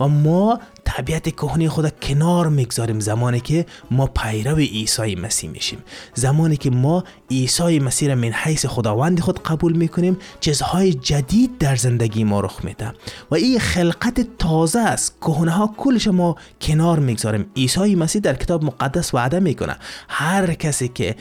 و 0.00 0.08
ما 0.08 0.60
طبیعت 0.84 1.28
کهنه 1.28 1.68
خود 1.68 2.00
کنار 2.00 2.48
می‌گذاریم 2.48 3.00
زمانی 3.00 3.40
که 3.40 3.66
ما 3.90 4.06
پیرو 4.06 4.56
عیسی 4.56 5.14
مسیح 5.14 5.50
میشیم. 5.50 5.78
زمانی 6.14 6.56
که 6.56 6.70
ما 6.70 7.04
عیسی 7.30 7.78
مسیح 7.78 8.08
را 8.08 8.14
من 8.14 8.32
حیث 8.32 8.66
خداوند 8.66 9.20
خود 9.20 9.42
قبول 9.42 9.72
می‌کنیم 9.72 10.18
چیزهای 10.40 10.94
جدید 10.94 11.58
در 11.58 11.76
زندگی 11.76 12.24
ما 12.24 12.40
رخ 12.40 12.64
میده. 12.64 12.92
و 13.30 13.34
این 13.34 13.58
خلقت 13.58 14.38
تازه 14.38 14.80
است. 14.80 15.16
کهنه 15.20 15.50
ها 15.50 15.74
کلش 15.76 16.08
ما 16.08 16.36
کنار 16.60 16.98
می‌گذاریم. 16.98 17.46
عیسی 17.56 17.94
مسیح 17.94 18.20
در 18.20 18.34
کتاب 18.34 18.64
مقدس 18.64 19.14
وعده 19.14 19.40
می‌کنه. 19.40 19.76
هر 20.08 20.54
کسی 20.54 20.88
که 20.88 21.16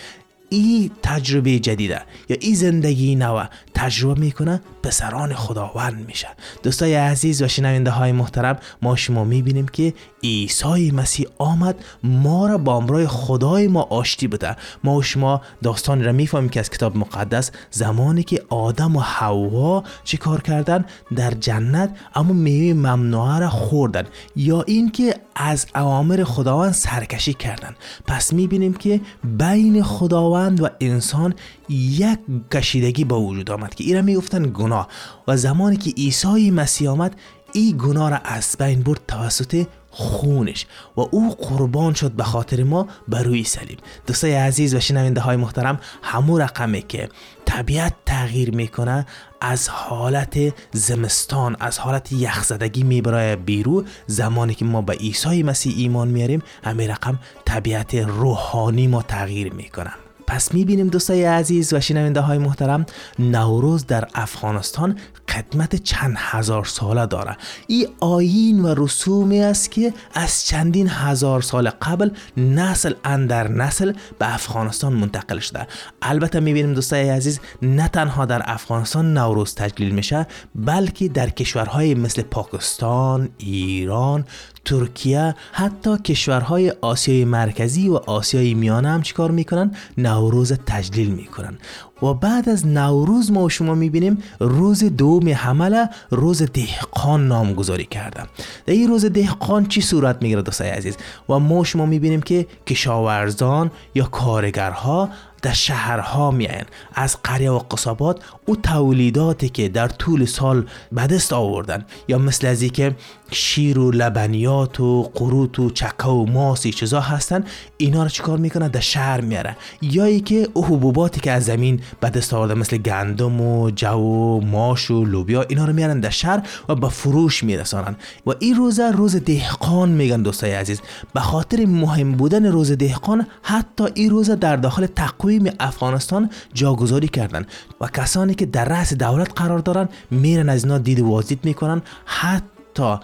ای 0.54 0.92
تجربه 1.04 1.60
جدیده 1.60 2.02
یا 2.30 2.38
ای 2.40 2.56
زندگی 2.56 3.16
نو 3.16 3.44
تجربه 3.74 4.20
می‌کنه 4.20 4.62
پسران 4.84 5.34
خداوند 5.34 6.06
میشه. 6.08 6.28
دوستای 6.64 6.94
عزیز 6.94 7.42
و 7.42 7.48
شنونده 7.48 7.92
های 7.92 8.12
محترم 8.12 8.60
ما 8.82 8.96
شما 8.96 9.24
می‌بینیم 9.24 9.68
که 9.68 9.94
عیسی 10.24 10.92
مسیح 10.92 11.28
آمد 11.38 11.76
ما 12.04 12.48
را 12.48 12.58
با 12.58 12.76
امرای 12.76 13.08
خدای 13.08 13.68
ما 13.68 13.82
آشتی 13.82 14.28
بده. 14.28 14.56
ما 14.84 14.96
و 14.96 15.02
شما 15.02 15.42
داستان 15.64 16.04
را 16.04 16.12
می‌فهمیم 16.12 16.50
که 16.50 16.60
از 16.60 16.70
کتاب 16.70 16.98
مقدس 16.98 17.52
زمانی 17.72 18.24
که 18.24 18.44
آدم 18.50 18.96
و 18.96 19.00
حوا 19.00 19.84
چی 20.04 20.18
کار 20.18 20.42
کردن؟ 20.42 20.86
در 21.16 21.32
جنت 21.32 21.96
اما 22.16 22.34
میوه 22.34 22.74
ممنوعه 22.74 23.40
را 23.40 23.50
خوردن 23.50 24.04
یا 24.36 24.62
اینکه 24.62 25.16
از 25.36 25.66
اوامر 25.76 26.24
خداوند 26.24 26.74
سرکشی 26.74 27.34
کردن. 27.34 27.76
پس 28.08 28.34
می‌بینیم 28.34 28.74
که 28.74 29.02
بین 29.24 29.84
خداوند 29.84 30.62
و 30.62 30.68
انسان 30.80 31.34
یک 31.70 32.20
کشیدگی 32.52 33.04
با 33.04 33.22
وجود 33.22 33.52
آمد 33.52 33.76
که 33.76 33.84
ایرا 33.84 34.02
می‌گفتن 34.02 34.52
گناه. 34.54 34.88
و 35.28 35.38
زمانی 35.38 35.78
که 35.78 35.92
عیسی 35.92 36.52
مسیح 36.52 36.90
آمد 36.90 37.16
این 37.54 37.78
گناه 37.78 38.10
را 38.10 38.18
از 38.18 38.56
بین 38.60 38.82
برد 38.82 39.02
توسط 39.08 39.66
خونش 39.92 40.66
و 40.98 41.02
او 41.12 41.36
قربان 41.36 41.94
شد 41.94 42.12
به 42.12 42.24
خاطر 42.24 42.64
ما 42.64 42.88
بر 43.08 43.24
روی 43.24 43.44
صلیب. 43.44 43.80
دوستای 44.08 44.34
عزیز 44.34 44.76
و 44.76 44.80
شنونده 44.80 45.22
های 45.22 45.36
محترم 45.36 45.80
همون 46.02 46.42
رقمه 46.42 46.82
که 46.82 47.10
طبیعت 47.46 47.94
تغییر 48.06 48.56
می‌کنه 48.56 49.06
از 49.42 49.70
حالت 49.70 50.38
زمستان 50.72 51.56
از 51.60 51.80
حالت 51.80 52.12
یخزدگی 52.12 52.84
میبرای 52.84 53.36
بیرو. 53.36 53.84
زمانی 54.08 54.56
که 54.56 54.66
ما 54.66 54.82
به 54.82 54.94
عیسی 54.94 55.44
مسیح 55.44 55.74
ایمان 55.78 56.08
میاریم 56.08 56.44
همین 56.64 56.90
رقم 56.90 57.20
طبیعت 57.46 57.96
روحانی 57.96 58.88
ما 58.88 59.02
تغییر 59.02 59.54
می‌کنه. 59.54 59.92
پس 60.32 60.54
می‌بینیم 60.54 60.88
دوستای 60.88 61.26
عزیز 61.26 61.74
و 61.74 61.80
شنونده 61.80 62.20
های 62.20 62.38
محترم 62.38 62.86
نوروز 63.20 63.86
در 63.88 64.08
افغانستان 64.16 64.98
قدمت 65.30 65.76
چند 65.76 66.16
هزار 66.18 66.66
ساله 66.66 67.06
داره. 67.06 67.38
این 67.68 67.88
آیین 68.00 68.60
و 68.60 68.74
رسومی 68.78 69.42
است 69.42 69.72
که 69.72 69.94
از 70.14 70.46
چندین 70.46 70.90
هزار 70.90 71.42
سال 71.42 71.70
قبل 71.70 72.10
نسل 72.38 72.94
اندر 73.04 73.48
نسل 73.48 73.94
به 74.20 74.34
افغانستان 74.34 74.94
منتقل 74.94 75.40
شده. 75.40 75.68
البته 76.02 76.40
می‌بینیم 76.40 76.74
دوستای 76.74 77.10
عزیز 77.10 77.40
نه 77.62 77.88
تنها 77.88 78.26
در 78.26 78.42
افغانستان 78.46 79.14
نوروز 79.14 79.56
تجلیل 79.56 79.92
میشه 79.94 80.28
بلکه 80.56 81.08
در 81.08 81.30
کشورهای 81.30 81.96
مثل 81.96 82.22
پاکستان 82.22 83.30
ایران 83.38 84.26
ترکیه 84.66 85.36
حتی 85.52 85.98
کشورهای 85.98 86.74
آسیای 86.82 87.26
مرکزی 87.26 87.90
و 87.90 87.96
آسیای 87.96 88.54
میانه 88.54 88.90
هم 88.90 89.02
چیکار 89.02 89.32
می‌کنن؟ 89.32 89.72
نوروز 89.98 90.54
تجلیل 90.54 91.10
می‌کنن. 91.10 91.58
و 92.02 92.14
بعد 92.14 92.50
از 92.50 92.68
نوروز 92.68 93.32
ما 93.32 93.44
و 93.44 93.50
شما 93.50 93.76
می‌بینیم 93.76 94.24
روز 94.40 94.84
دوم 94.84 95.30
حمله 95.30 95.90
روز 96.10 96.44
دهقان 96.44 97.28
نامگذاری 97.28 97.86
کردم 97.86 98.28
در 98.66 98.74
این 98.74 98.88
روز 98.88 99.06
دهقان 99.06 99.66
چی 99.66 99.82
صورت 99.82 100.22
می‌گیره 100.22 100.42
دوستای 100.42 100.70
عزیز؟ 100.70 100.98
و 101.30 101.40
ما 101.40 101.64
شما 101.64 101.86
می‌بینیم 101.86 102.22
که 102.22 102.48
کشاورزان 102.68 103.72
یا 103.96 104.06
کارگرها 104.06 105.10
در 105.42 105.54
شهرها 105.54 106.32
میاین 106.32 106.66
از 106.94 107.18
قریه 107.24 107.52
و 107.52 107.60
قصابات 107.60 108.20
او 108.46 108.56
تولیداتی 108.56 109.50
که 109.50 109.70
در 109.70 109.88
طول 109.88 110.26
سال 110.26 110.66
به 110.92 111.08
دست 111.08 111.34
آوردن. 111.34 111.86
یا 112.08 112.18
مثل 112.18 112.48
از 112.48 112.64
که 112.64 112.96
شیر 113.32 113.80
و 113.80 113.92
لبنیات 113.92 114.80
و 114.80 115.04
قروت 115.04 115.60
و 115.60 115.70
چکه 115.70 116.08
و 116.08 116.26
ماسی 116.26 116.72
چیزا 116.72 117.00
هستن. 117.00 117.44
اینا 117.78 118.04
رو 118.04 118.10
چیکار 118.10 118.38
می‌کنن؟ 118.38 118.68
در 118.68 118.80
شهر 118.80 119.22
میاره 119.22 119.58
یا 119.82 120.20
که 120.20 120.48
حبوباتی 120.56 121.20
که 121.22 121.32
از 121.32 121.46
زمین 121.46 121.82
به 122.00 122.10
دست 122.10 122.34
آورده 122.34 122.54
مثل 122.54 122.78
گندم 122.78 123.42
و 123.42 123.72
جو 123.72 123.88
و 123.88 124.42
ماش 124.42 124.92
و 124.92 125.06
لوبیا 125.06 125.42
اینا 125.42 125.66
رو 125.66 125.74
میارن 125.74 126.00
در 126.00 126.10
شهر 126.10 126.48
و 126.70 126.76
به 126.76 126.90
فروش 126.90 127.44
میرسانن. 127.44 127.96
و 128.28 128.32
این 128.40 128.56
روزه 128.56 128.92
روز 128.92 129.16
دهقان 129.16 129.90
میگن 129.90 130.22
دوستای 130.22 130.52
عزیز. 130.52 130.82
به 131.14 131.20
خاطر 131.20 131.66
مهم 131.66 132.12
بودن 132.12 132.46
روز 132.46 132.72
دهقان 132.72 133.28
حتی 133.42 133.84
این 133.94 134.10
روزه 134.10 134.36
در 134.36 134.56
داخل 134.56 134.86
تقویم 134.86 135.52
افغانستان 135.60 136.30
جاگذاری 136.54 137.08
کردن. 137.08 137.46
و 137.82 137.88
کسانی 137.88 138.36
که 138.36 138.46
در 138.46 138.66
رأس 138.66 138.94
دولت 138.94 139.32
قرار 139.36 139.60
دارن 139.60 139.90
میرن 140.12 140.50
از 140.50 140.64
اینا 140.64 140.78
دید 140.78 141.00
وازید 141.00 141.40
می‌کنن. 141.44 141.82
حتی 142.06 142.96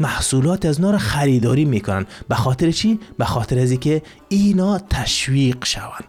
محصولات 0.00 0.66
از 0.66 0.78
اینا 0.78 0.98
خریداری 0.98 1.64
می‌کنن. 1.64 2.06
به 2.28 2.34
خاطر 2.34 2.70
چی؟ 2.70 2.98
به 3.18 3.24
خاطر 3.24 3.58
از 3.58 3.72
که 3.72 4.02
اینا 4.28 4.78
تشویق 4.78 5.64
شوند. 5.64 6.04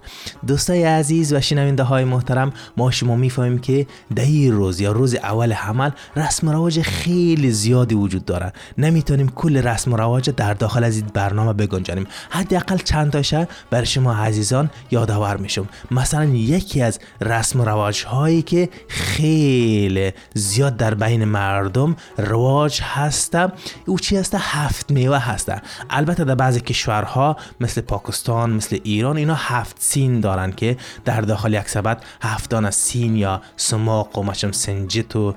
دوستای 0.48 0.84
عزیز 0.84 1.34
و 1.34 1.42
شنونده 1.42 1.84
های 1.84 2.04
محترم 2.04 2.54
ما 2.78 2.92
شما 2.92 3.16
می‌فهمیم 3.16 3.60
که 3.60 3.88
در 4.16 4.24
این 4.24 4.52
روز 4.52 4.82
یا 4.82 4.92
روز 4.92 5.16
اول 5.16 5.54
حمل 5.54 5.90
رسم 6.16 6.50
رواج 6.50 6.82
خیلی 6.82 7.52
زیادی 7.52 7.96
وجود 7.96 8.26
داره. 8.26 8.54
نمی‌تونیم 8.78 9.30
کل 9.30 9.58
رسم 9.58 9.94
و 9.94 9.98
رواج 9.98 10.30
در 10.30 10.54
داخل 10.54 10.84
از 10.84 10.98
این 10.98 11.06
برنامه 11.14 11.54
بگنجانیم. 11.54 12.08
حداقل 12.30 12.78
چند 12.78 13.12
تاشه 13.12 13.48
برای 13.70 13.86
شما 13.86 14.14
عزیزان 14.14 14.70
یادآور 14.92 15.38
میشم. 15.38 15.68
مثلا 15.92 16.26
یکی 16.26 16.82
از 16.82 17.00
رسم 17.22 17.62
و 17.62 17.66
رواج 17.66 18.04
هایی 18.04 18.42
که 18.42 18.70
خیلی 18.88 20.12
زیاد 20.34 20.78
در 20.78 20.94
بین 20.94 21.26
مردم 21.26 21.96
رواج 22.18 22.82
هسته 22.82 23.52
او 23.86 24.00
چی 24.00 24.18
هسته 24.18 24.38
هفت 24.42 24.92
میوه 24.92 25.18
هسته 25.18 25.62
البته 25.90 26.24
در 26.24 26.36
بعضی 26.36 26.60
کشورها 26.60 27.38
مثل 27.60 27.82
پاکستان 27.82 28.50
مثل 28.50 28.80
ایران 28.84 29.18
اینا 29.18 29.36
هفت 29.36 29.76
سین 29.80 30.20
دارن 30.20 30.52
که 30.52 30.78
در 31.06 31.22
داخل 31.22 31.54
یک 31.54 31.70
سبد 31.70 32.04
هفتان 32.22 32.72
سین 32.72 33.16
یا 33.16 33.42
سماق 33.58 34.18
و 34.18 34.24
مشم 34.24 34.52
سنجت 34.52 35.16
و 35.16 35.36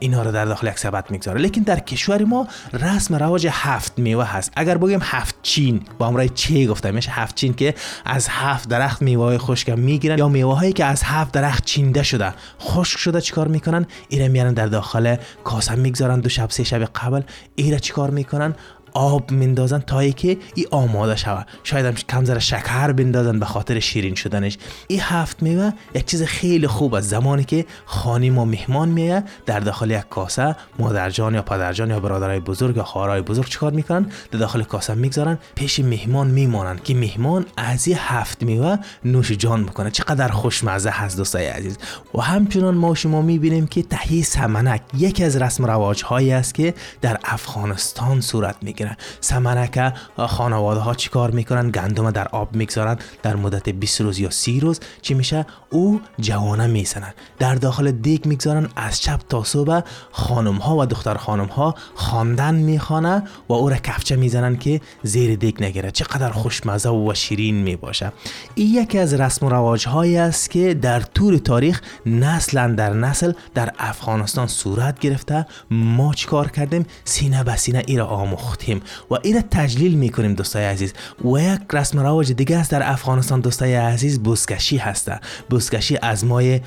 اینا 0.00 0.22
رو 0.22 0.32
در 0.32 0.44
داخل 0.44 0.66
یک 0.66 0.78
سبد 0.78 1.10
می‌گذاره. 1.10 1.40
لیکن 1.40 1.60
در 1.60 1.78
کشور 1.78 2.24
ما 2.24 2.48
رسم 2.72 3.14
رواج 3.14 3.48
هفت 3.50 3.98
میوه 3.98 4.24
هست. 4.24 4.52
اگر 4.56 4.78
بگیم 4.78 5.00
هفت 5.02 5.34
چین 5.42 5.80
با 5.98 6.06
امرای 6.06 6.28
چه 6.28 6.66
گفته 6.66 6.90
میشه 6.90 7.10
هفت 7.10 7.34
چین 7.34 7.54
که 7.54 7.74
از 8.04 8.28
هفت 8.30 8.68
درخت 8.68 9.02
میوه 9.02 9.38
خشک 9.38 9.70
می‌گیرن 9.70 10.18
یا 10.18 10.28
میوه 10.28 10.58
هایی 10.58 10.72
که 10.72 10.84
از 10.84 11.02
هفت 11.02 11.32
درخت 11.32 11.64
چینده 11.64 12.02
شده. 12.02 12.34
خشک 12.60 12.98
شده 12.98 13.20
چیکار 13.20 13.48
می‌کنن؟ 13.48 13.86
ایره 14.08 14.28
میارن 14.28 14.54
در 14.54 14.66
داخل 14.66 15.16
کاسه 15.44 15.74
می‌گذارن. 15.74 16.20
دو 16.20 16.28
شب 16.28 16.50
سه 16.50 16.64
شب 16.64 16.84
قبل 16.84 17.22
ایره 17.54 17.77
چیکار 17.78 18.10
می‌کنن؟ 18.10 18.54
آب 18.94 19.30
میندازن 19.30 19.78
تا 19.78 20.00
ای 20.00 20.12
که 20.12 20.38
ای 20.54 20.66
آماده 20.70 21.16
شود. 21.16 21.46
شاید 21.64 21.86
هم 21.86 21.94
کم 21.94 22.24
ذره 22.24 22.38
شکر 22.38 22.92
بندازن 22.92 23.38
به 23.38 23.46
خاطر 23.46 23.80
شیرین 23.80 24.14
شدنش. 24.14 24.58
این 24.88 25.00
هفت 25.00 25.42
میوه 25.42 25.70
یک 25.94 26.06
چیز 26.06 26.22
خیلی 26.22 26.66
خوب 26.66 26.94
است 26.94 27.08
زمانی 27.08 27.44
که 27.44 27.66
خانی 27.84 28.30
ما 28.30 28.44
مهمان 28.44 28.88
میه 28.88 29.22
در 29.46 29.60
داخل 29.60 29.90
یک 29.90 30.08
کاسه 30.10 30.56
مادرجان 30.78 31.34
یا 31.34 31.42
پدرجان 31.42 31.90
یا 31.90 32.00
برادرای 32.00 32.40
بزرگ 32.40 32.76
یا 32.76 32.84
خواهرای 32.84 33.20
بزرگ 33.20 33.48
چیکار 33.48 33.72
می‌کنن؟ 33.72 34.10
در 34.30 34.38
داخل 34.38 34.62
کاسه 34.62 34.94
می‌گذارن 34.94 35.38
پیش 35.54 35.80
مهمان 35.80 36.26
میمانن 36.26 36.78
که 36.84 36.94
مهمان 36.94 37.46
از 37.56 37.88
این 37.88 37.96
هفت 38.00 38.42
میوه 38.42 38.76
نوش 39.04 39.32
جان 39.32 39.60
می‌کنه 39.60 39.90
چقدر 39.90 40.28
خوشمزه 40.28 40.90
هست 40.90 41.16
دوستای 41.16 41.46
عزیز. 41.46 41.78
و 42.14 42.20
همچنان 42.20 42.74
ما 42.74 42.94
شما 42.94 43.22
می‌بینیم 43.22 43.66
که 43.66 43.82
تهیه 43.82 44.22
سمنک 44.22 44.82
یکی 44.96 45.24
از 45.24 45.36
رسم 45.36 45.66
رواج 45.66 46.02
هایی 46.02 46.32
است 46.32 46.54
که 46.54 46.74
در 47.00 47.18
افغانستان 47.24 48.20
صورت 48.20 48.56
می‌گیره. 48.62 48.87
می‌گیرن. 48.88 48.96
سمنک 49.20 49.94
خانواده 50.16 50.80
ها 50.80 50.94
چیکار 50.94 51.30
می‌کنن؟ 51.30 51.70
گندم 51.70 52.10
در 52.10 52.28
آب 52.28 52.56
می‌گذارن. 52.56 52.98
در 53.22 53.36
مدت 53.36 53.68
20 53.68 54.00
روز 54.00 54.18
یا 54.18 54.30
30 54.30 54.60
روز 54.60 54.80
چی 55.02 55.14
میشه؟ 55.14 55.46
او 55.70 56.00
جوانه 56.20 56.66
میسنن 56.66 57.12
در 57.38 57.54
داخل 57.54 57.90
دیگ 57.90 58.26
می‌گذارن. 58.26 58.68
از 58.76 59.00
چپ 59.00 59.20
تا 59.28 59.44
صبح 59.44 59.80
خانم 60.12 60.54
ها 60.54 60.76
و 60.76 60.86
دختر 60.86 61.14
خانم 61.14 61.46
ها 61.46 61.74
خواندن 61.94 62.54
می‌خوانه 62.54 63.22
و 63.48 63.52
او 63.52 63.68
را 63.68 63.76
کفچه 63.76 64.16
می‌زنن 64.16 64.56
که 64.56 64.80
زیر 65.02 65.36
دیگ 65.36 65.62
نگیره. 65.62 65.90
چقدر 65.90 66.30
خوشمزه 66.30 66.88
و 66.88 67.14
شیرین 67.14 67.54
می‌باشه. 67.54 68.12
این 68.54 68.74
یکی 68.74 68.98
از 68.98 69.14
رسم 69.14 69.46
و 69.46 69.48
رواج 69.48 69.88
هایی 69.88 70.16
است 70.16 70.50
که 70.50 70.74
در 70.74 71.00
طول 71.00 71.36
تاریخ 71.36 71.80
نسل 72.06 72.74
در 72.74 72.92
نسل 72.92 73.32
در 73.54 73.72
افغانستان 73.78 74.46
صورت 74.46 74.98
گرفته. 74.98 75.46
ما 75.70 76.14
چیکار 76.14 76.50
کردیم؟ 76.50 76.86
سینه 77.04 77.44
به 77.44 77.56
سینه 77.56 77.82
ای 77.86 77.96
را 77.96 78.06
آموختیم. 78.06 78.67
و 79.10 79.14
این 79.22 79.40
تجلیل 79.50 79.94
می‌کنیم 79.94 80.34
دوستای 80.34 80.64
عزیز. 80.64 80.92
و 81.24 81.38
یک 81.38 81.60
رسم 81.72 82.00
رواج 82.00 82.32
دیگه 82.32 82.58
است 82.58 82.70
در 82.70 82.90
افغانستان. 82.92 83.40
دوستای 83.40 83.74
عزیز 83.74 84.22
بوسکشی 84.22 84.76
هسته. 84.76 85.20
بوسکشی 85.50 85.98
از 86.02 86.24
مای 86.24 86.60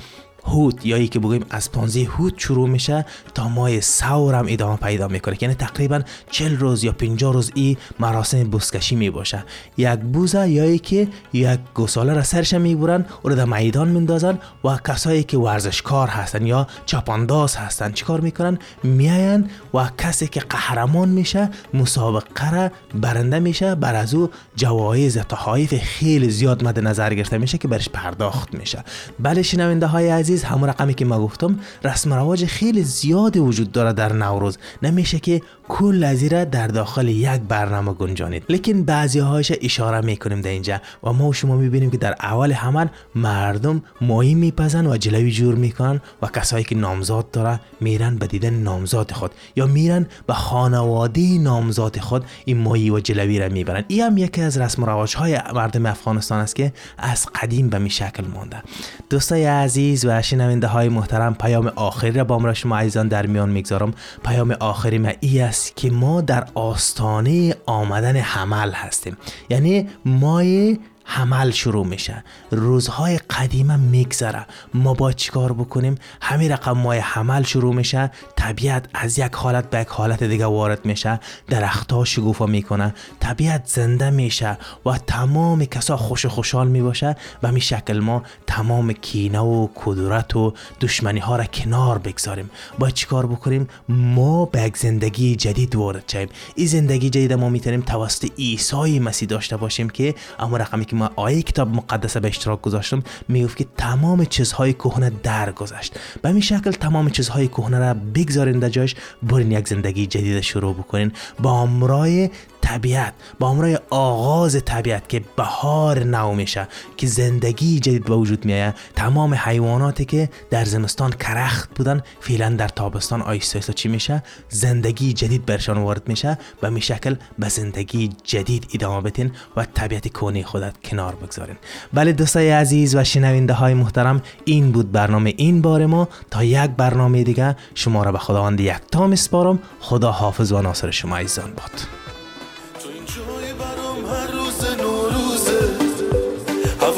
هود 0.43 0.85
یا 0.85 1.05
که 1.05 1.19
بگویم 1.19 1.45
از 1.49 1.71
15 1.71 2.03
هود 2.03 2.33
شروع 2.37 2.69
میشه 2.69 3.05
تا 3.33 3.49
ماه 3.49 3.79
سور 3.81 4.35
هم 4.35 4.45
ادامه 4.49 4.77
پیدا 4.77 5.07
می‌کنه 5.07 5.37
یعنی 5.41 5.53
تقریبا 5.53 6.01
40 6.31 6.57
روز 6.57 6.83
یا 6.83 6.91
50 6.91 7.33
روز 7.33 7.51
ای 7.55 7.77
مراسم 7.99 8.43
بوسکشی 8.43 8.95
می 8.95 9.09
باشه 9.09 9.43
یک 9.77 9.99
بوزه 9.99 10.49
یا 10.49 10.77
که 10.77 11.07
یک 11.33 11.59
گوساله 11.73 12.13
را 12.13 12.23
سرش 12.23 12.53
می‌برن 12.53 13.05
او 13.21 13.29
را 13.29 13.35
در 13.35 13.45
میدان 13.45 13.87
میندازن 13.87 14.39
و 14.63 14.77
کسایی 14.77 15.23
که 15.23 15.37
ورزشکار 15.37 16.07
هستن 16.07 16.45
یا 16.45 16.67
چاپانداز 16.85 17.55
هستن 17.55 17.91
چیکار 17.91 18.19
می‌کنن؟ 18.19 18.59
میاین 18.83 19.49
و 19.73 19.89
کسی 19.97 20.27
که 20.27 20.39
قهرمان 20.39 21.09
میشه 21.09 21.49
مسابقه 21.73 22.51
را 22.51 22.69
برنده 22.95 23.39
میشه 23.39 23.75
بر 23.75 23.95
از 23.95 24.13
او 24.13 24.29
جوایز 24.55 25.17
تحایف 25.17 25.73
خیلی 25.83 26.29
زیاد 26.29 26.63
مد 26.63 26.79
نظر 26.79 27.13
گرفته 27.13 27.37
میشه 27.37 27.57
که 27.57 27.67
برش 27.67 27.89
پرداخت 27.89 28.53
میشه. 28.53 28.83
بله 29.19 29.41
شنونده 29.41 29.87
های 29.87 30.09
عزیز 30.09 30.30
عزیز 30.31 30.43
همون 30.43 30.69
رقمی 30.69 30.93
که 30.93 31.05
ما 31.05 31.19
گفتم 31.19 31.59
رسم 31.83 32.13
رواج 32.13 32.45
خیلی 32.45 32.83
زیادی 32.83 33.39
وجود 33.39 33.71
داره 33.71 33.93
در 33.93 34.13
نوروز. 34.13 34.57
نمیشه 34.83 35.19
که 35.19 35.41
کل 35.67 36.03
از 36.03 36.23
در 36.29 36.67
داخل 36.67 37.07
یک 37.07 37.41
برنامه 37.41 37.93
گنجانید. 37.93 38.43
لیکن 38.49 38.83
بعضی 38.83 39.19
هایش 39.19 39.51
اشاره 39.61 40.05
می‌کنیم 40.05 40.41
در 40.41 40.49
اینجا 40.49 40.77
و 41.03 41.13
ما 41.13 41.27
و 41.27 41.33
شما 41.33 41.55
می‌بینیم 41.55 41.89
که 41.89 41.97
در 41.97 42.15
اول 42.19 42.53
حمل 42.53 42.87
مردم 43.15 43.83
ماهی 44.01 44.35
میپزن 44.35 44.87
و 44.87 44.97
جلوی 44.97 45.31
جور 45.31 45.55
می‌کنن 45.55 46.01
و 46.21 46.27
کسایی 46.27 46.63
که 46.63 46.75
نامزاد 46.75 47.31
داره 47.31 47.59
میرن 47.79 48.15
به 48.15 48.27
دیدن 48.27 48.53
نامزاد 48.53 49.11
خود. 49.11 49.31
یا 49.55 49.67
میرن 49.67 50.05
به 50.27 50.33
خانواده 50.33 51.37
نامزاد 51.37 51.99
خود 51.99 52.25
این 52.45 52.57
ماهی 52.57 52.89
و 52.89 52.99
جلوی 52.99 53.39
را 53.39 53.49
می‌برن. 53.49 53.83
این 53.87 54.01
هم 54.01 54.17
یکی 54.17 54.41
از 54.41 54.57
رسم 54.57 54.85
رواج 54.85 55.15
های 55.15 55.39
مردم 55.55 55.85
افغانستان 55.85 56.39
است 56.39 56.55
که 56.55 56.73
از 56.97 57.25
قدیم 57.41 57.69
به 57.69 57.79
می 57.79 57.89
شکل 57.89 58.23
مانده. 58.33 58.63
دوستای 59.09 59.45
عزیز 59.45 60.05
و 60.05 60.20
شنونده 60.21 60.67
های 60.67 60.89
محترم 60.89 61.33
پیام 61.33 61.71
آخری 61.75 62.11
را 62.11 62.23
با 62.23 62.35
امرا 62.35 62.53
شما 62.53 62.77
عزیزان 62.77 63.07
در 63.07 63.25
میان 63.25 63.49
می‌گذارم. 63.49 63.93
پیام 64.23 64.51
آخری 64.59 64.97
ما 64.97 65.09
ای 65.19 65.41
است 65.41 65.75
که 65.75 65.91
ما 65.91 66.21
در 66.21 66.47
آستانه 66.53 67.55
آمدن 67.65 68.15
حمل 68.15 68.71
هستیم. 68.71 69.17
یعنی 69.49 69.89
مای 70.05 70.79
حمل 71.13 71.51
شروع 71.51 71.85
میشه. 71.85 72.23
روزهای 72.51 73.17
قدیمه 73.17 73.75
میگذره. 73.75 74.45
ما 74.73 74.93
با 74.93 75.11
چیکار 75.11 75.53
بکنیم؟ 75.53 75.95
همین 76.21 76.51
رقم 76.51 76.71
ماه 76.71 76.97
حمل 76.97 77.43
شروع 77.43 77.75
میشه. 77.75 78.11
طبیعت 78.35 78.85
از 78.93 79.19
یک 79.19 79.33
حالت 79.33 79.69
به 79.69 79.79
یک 79.79 79.87
حالت 79.87 80.23
دیگه 80.23 80.45
وارد 80.45 80.85
میشه. 80.85 81.19
درختها 81.47 82.05
شگوفا 82.05 82.45
می‌کنه 82.45 82.93
طبیعت 83.19 83.61
زنده 83.65 84.09
میشه 84.09 84.57
و 84.85 84.97
تمام 84.97 85.65
کسا 85.65 85.97
خوش 85.97 86.25
خوشحال 86.25 86.67
می‌باشه. 86.67 87.15
و 87.43 87.51
می 87.51 87.61
شکل 87.61 87.99
ما 87.99 88.23
تمام 88.47 88.93
کینه 88.93 89.39
و 89.39 89.67
کدورت 89.75 90.35
و 90.35 90.53
دشمنی 90.81 91.19
ها 91.19 91.35
را 91.35 91.45
کنار 91.45 91.97
بگذاریم. 91.97 92.49
با 92.79 92.89
چیکار 92.89 93.25
بکنیم؟ 93.25 93.67
ما 93.89 94.45
به 94.45 94.61
یک 94.61 94.77
زندگی 94.77 95.35
جدید 95.35 95.75
وارد 95.75 96.03
شویم. 96.07 96.29
این 96.55 96.67
زندگی 96.67 97.09
جدید 97.09 97.33
ما 97.33 97.49
می‌تونیم 97.49 97.81
توسط 97.81 98.31
عیسی 98.37 98.99
مسیح 98.99 99.27
داشته 99.27 99.57
باشیم 99.57 99.89
که 99.89 100.15
اما 100.39 100.57
رقمی 100.57 100.85
که 100.85 101.00
آیه 101.15 101.41
کتاب 101.41 101.75
مقدسه 101.75 102.19
به 102.19 102.27
اشتراک 102.27 102.61
گذاشتم 102.61 103.03
می‌گفت 103.27 103.57
که 103.57 103.65
تمام 103.77 104.25
چیزهای 104.25 104.73
کهنه 104.73 105.11
درگذشت. 105.23 105.99
به 106.21 106.29
همین 106.29 106.41
شکل 106.41 106.71
تمام 106.71 107.09
چیزهای 107.09 107.47
کهنه 107.47 107.79
را 107.79 107.93
بگذارین 107.93 108.59
در 108.59 108.69
جایش 108.69 108.95
برین 109.23 109.51
یک 109.51 109.67
زندگی 109.67 110.07
جدید 110.07 110.41
شروع 110.41 110.73
بکنین. 110.73 111.11
با 111.39 111.51
امرای 111.51 112.29
طبیعت 112.71 113.13
با 113.39 113.49
امرای 113.49 113.79
آغاز 113.89 114.61
طبیعت 114.65 115.09
که 115.09 115.21
بهار 115.35 116.03
نو 116.03 116.33
میشه 116.33 116.67
که 116.97 117.07
زندگی 117.07 117.79
جدید 117.79 118.03
به 118.03 118.15
وجود 118.15 118.45
میایه 118.45 118.73
تمام 118.95 119.33
حیواناتی 119.33 120.05
که 120.05 120.29
در 120.49 120.65
زمستان 120.65 121.11
کرخت 121.11 121.69
بودن 121.75 122.01
فعلا 122.19 122.49
در 122.49 122.67
تابستان 122.67 123.21
آیسته 123.21 123.73
چی 123.73 123.89
میشه؟ 123.89 124.23
زندگی 124.49 125.13
جدید 125.13 125.45
برشان 125.45 125.77
وارد 125.77 126.07
میشه 126.07 126.37
و 126.63 126.71
می 126.71 126.81
شکل 126.81 127.15
به 127.39 127.49
زندگی 127.49 128.09
جدید 128.23 128.67
ادامه 128.73 129.01
بتین 129.01 129.31
و 129.57 129.65
طبیعت 129.65 130.07
کونی 130.07 130.43
خودت 130.43 130.73
کنار 130.83 131.15
بگذارین. 131.15 131.55
بله 131.93 132.11
دوستای 132.11 132.49
عزیز 132.49 132.95
و 132.95 133.03
شنونده 133.03 133.53
های 133.53 133.73
محترم 133.73 134.21
این 134.45 134.71
بود 134.71 134.91
برنامه 134.91 135.33
این 135.37 135.61
بار 135.61 135.85
ما. 135.85 136.07
تا 136.31 136.43
یک 136.43 136.71
برنامه 136.77 137.23
دیگه 137.23 137.55
شما 137.75 138.03
را 138.03 138.11
به 138.11 138.17
خداوند 138.17 138.59
یک 138.59 138.81
تا 138.91 139.07
میسپارم. 139.07 139.59
خدا 139.79 140.11
حافظ 140.11 140.51
و 140.51 140.61
ناصر 140.61 140.91
شما 140.91 141.17
عزیزان 141.17 141.53
باد. 141.53 142.00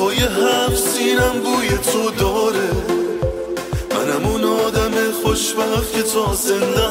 هوای 0.04 0.18
هفت 0.18 0.88
سینم 0.88 1.40
بوی 1.44 1.68
تو 1.68 2.12
داره. 2.12 2.70
منم 3.92 4.26
اون 4.26 4.44
آدم 4.44 4.92
خوشبخت 5.24 5.94
که 5.94 6.02
تا 6.02 6.34
زنده 6.34 6.88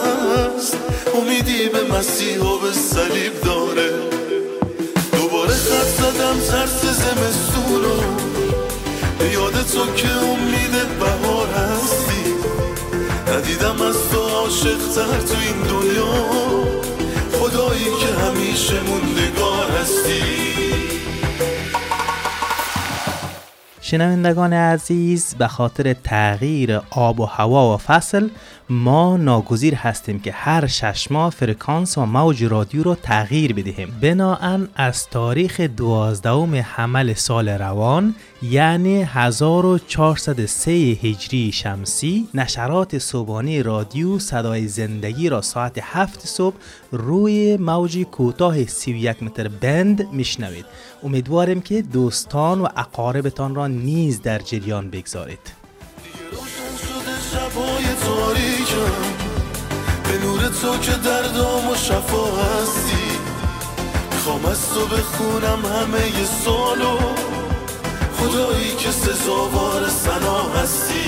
است 0.56 0.76
امیدی 1.14 1.68
به 1.68 1.98
مسیح 1.98 2.40
و 2.40 2.58
به 2.58 2.72
صلیب 2.72 3.40
داره. 3.44 3.90
دوباره 5.12 5.50
خط 5.50 5.86
زدم 5.86 6.40
ترس 6.50 6.80
زمستونو 6.84 7.96
به 9.18 9.32
یاد 9.32 9.52
تو 9.52 9.94
که 9.96 10.08
امید 10.08 10.98
بهار 11.00 11.46
هستی. 11.46 12.34
ندیدم 13.28 13.82
از 13.82 13.96
تو 14.12 14.20
عاشق 14.20 14.78
تر 14.94 15.20
تو 15.28 15.34
این 15.46 15.62
دنیا. 15.62 16.14
خدایی 17.32 17.84
که 17.84 18.06
همیشه 18.24 18.80
موندگار 18.80 19.70
هستی. 19.80 20.51
شنوندگان 23.92 24.52
عزیز 24.52 25.34
به 25.34 25.48
خاطر 25.48 25.92
تغییر 25.92 26.80
آب 26.90 27.20
و 27.20 27.24
هوا 27.24 27.74
و 27.74 27.78
فصل 27.78 28.28
ما 28.70 29.16
ناگزیر 29.16 29.74
هستیم 29.74 30.20
که 30.20 30.32
هر 30.32 30.66
شش 30.66 31.10
ماه 31.10 31.30
فرکانس 31.30 31.98
و 31.98 32.06
موج 32.06 32.44
رادیو 32.44 32.82
رو 32.82 32.94
تغییر 32.94 33.54
بدهیم. 33.54 33.98
بناهن 34.00 34.68
از 34.74 35.08
تاریخ 35.08 35.60
دوازدهم 35.60 36.54
حمل 36.54 37.14
سال 37.14 37.48
روان 37.48 38.14
یعنی 38.42 39.02
1403 39.02 40.70
هجری 40.70 41.52
شمسی 41.52 42.28
نشرات 42.34 42.98
صبحانه 42.98 43.62
رادیو 43.62 44.18
صدای 44.18 44.68
زندگی 44.68 45.28
را 45.28 45.42
ساعت 45.42 45.78
7 45.82 46.26
صبح 46.26 46.56
روی 46.92 47.56
موج 47.56 47.98
کوتاه 47.98 48.64
31 48.64 49.22
متر 49.22 49.48
بند 49.48 50.12
میشنوید. 50.12 50.64
امیدواریم 51.04 51.60
که 51.60 51.82
دوستان 51.82 52.60
و 52.60 52.68
اقاربتان 52.76 53.54
را 53.54 53.66
نیز 53.66 54.22
در 54.22 54.38
جریان 54.38 54.90
بگذارید. 54.90 55.62
به 60.04 60.18
نور 60.24 60.48
تو 60.48 60.78
که 60.78 60.92
دردام 60.92 61.70
و 61.70 61.74
شفا 61.74 62.24
هستی. 62.24 63.18
می‌خوام 64.12 64.44
از 64.44 64.68
تو 64.68 64.86
بخونم 64.86 65.66
همه 65.66 66.06
ی 66.06 66.24
سالو 66.44 66.98
خدایی 68.16 68.76
که 68.76 68.90
سزاوار 68.90 69.88
سنا 69.88 70.42
هستی. 70.42 71.04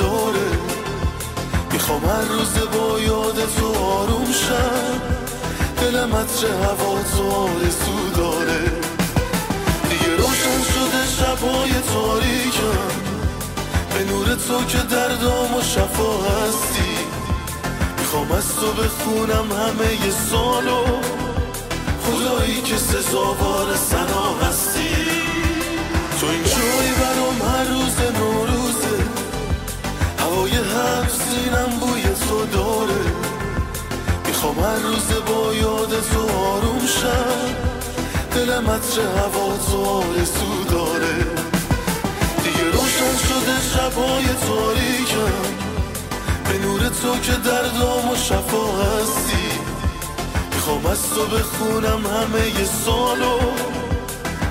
داره. 0.00 0.50
می‌خوام 1.72 2.04
هر 2.04 2.28
روز 2.34 2.54
با 2.72 3.00
یاد 3.00 3.38
تو 3.56 3.84
آروم 3.84 4.32
شم. 4.32 5.00
دلم 5.80 6.14
عطر 6.14 6.46
هوا 6.46 6.98
تو 7.16 7.30
آرزو 7.30 8.10
داره. 8.16 8.62
دیگه 9.90 10.16
روشن 10.16 10.60
شده 10.72 11.02
شبهای 11.18 11.72
تاریکم. 11.92 12.90
به 13.92 14.04
نور 14.04 14.26
تو 14.34 14.64
که 14.64 14.78
دردام 14.78 15.54
و 15.54 15.62
شفا 15.62 16.12
هستی. 16.30 16.92
می‌خوام 17.98 18.32
از 18.32 18.56
تو 18.56 18.72
بخونم 18.72 19.52
همه 19.52 19.92
ی 20.06 20.10
سالو. 20.30 20.84
خدایی 22.04 22.60
که 22.62 22.76
سزاوار 22.76 23.76
سنا 23.90 24.48
هستی. 24.48 24.94
تو 26.20 26.26
این 26.26 26.44
جایی 26.44 26.92
برام 27.00 27.38
هر 27.52 27.64
روز 27.64 27.80
نوروزه 27.90 28.09
هوای 30.40 30.52
هر 30.52 31.08
سینم 31.08 31.78
بوی 31.80 32.02
تو 32.02 32.46
داره. 32.46 33.04
می‌خوام 34.26 34.60
هر 34.60 34.78
روز 34.78 35.08
با 35.26 35.54
یاد 35.54 35.88
تو 35.88 36.38
آروم 36.38 36.86
شم. 36.86 37.54
دلم 38.34 38.70
عطر 38.70 39.00
هوا 39.00 39.56
تو 39.70 39.84
آرزو 39.84 40.64
داره. 40.70 41.16
دیگه 42.44 42.64
روشن 42.72 43.16
شده 43.28 43.56
شبهای 43.74 44.24
تاریکم. 44.24 45.42
به 46.48 46.58
نور 46.58 46.80
تو 46.80 47.18
که 47.18 47.32
دردام 47.32 48.10
و 48.10 48.16
شفا 48.16 48.66
هستی. 48.82 49.48
می‌خوام 50.54 50.86
از 50.86 51.02
تو 51.10 51.26
بخونم 51.36 52.06
همه 52.06 52.46
ی 52.60 52.64
سالو. 52.84 53.38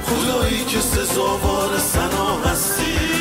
خدایی 0.06 0.66
که 0.66 0.80
سزاوار 0.80 1.70
سنا 1.94 2.52
هستی. 2.52 3.19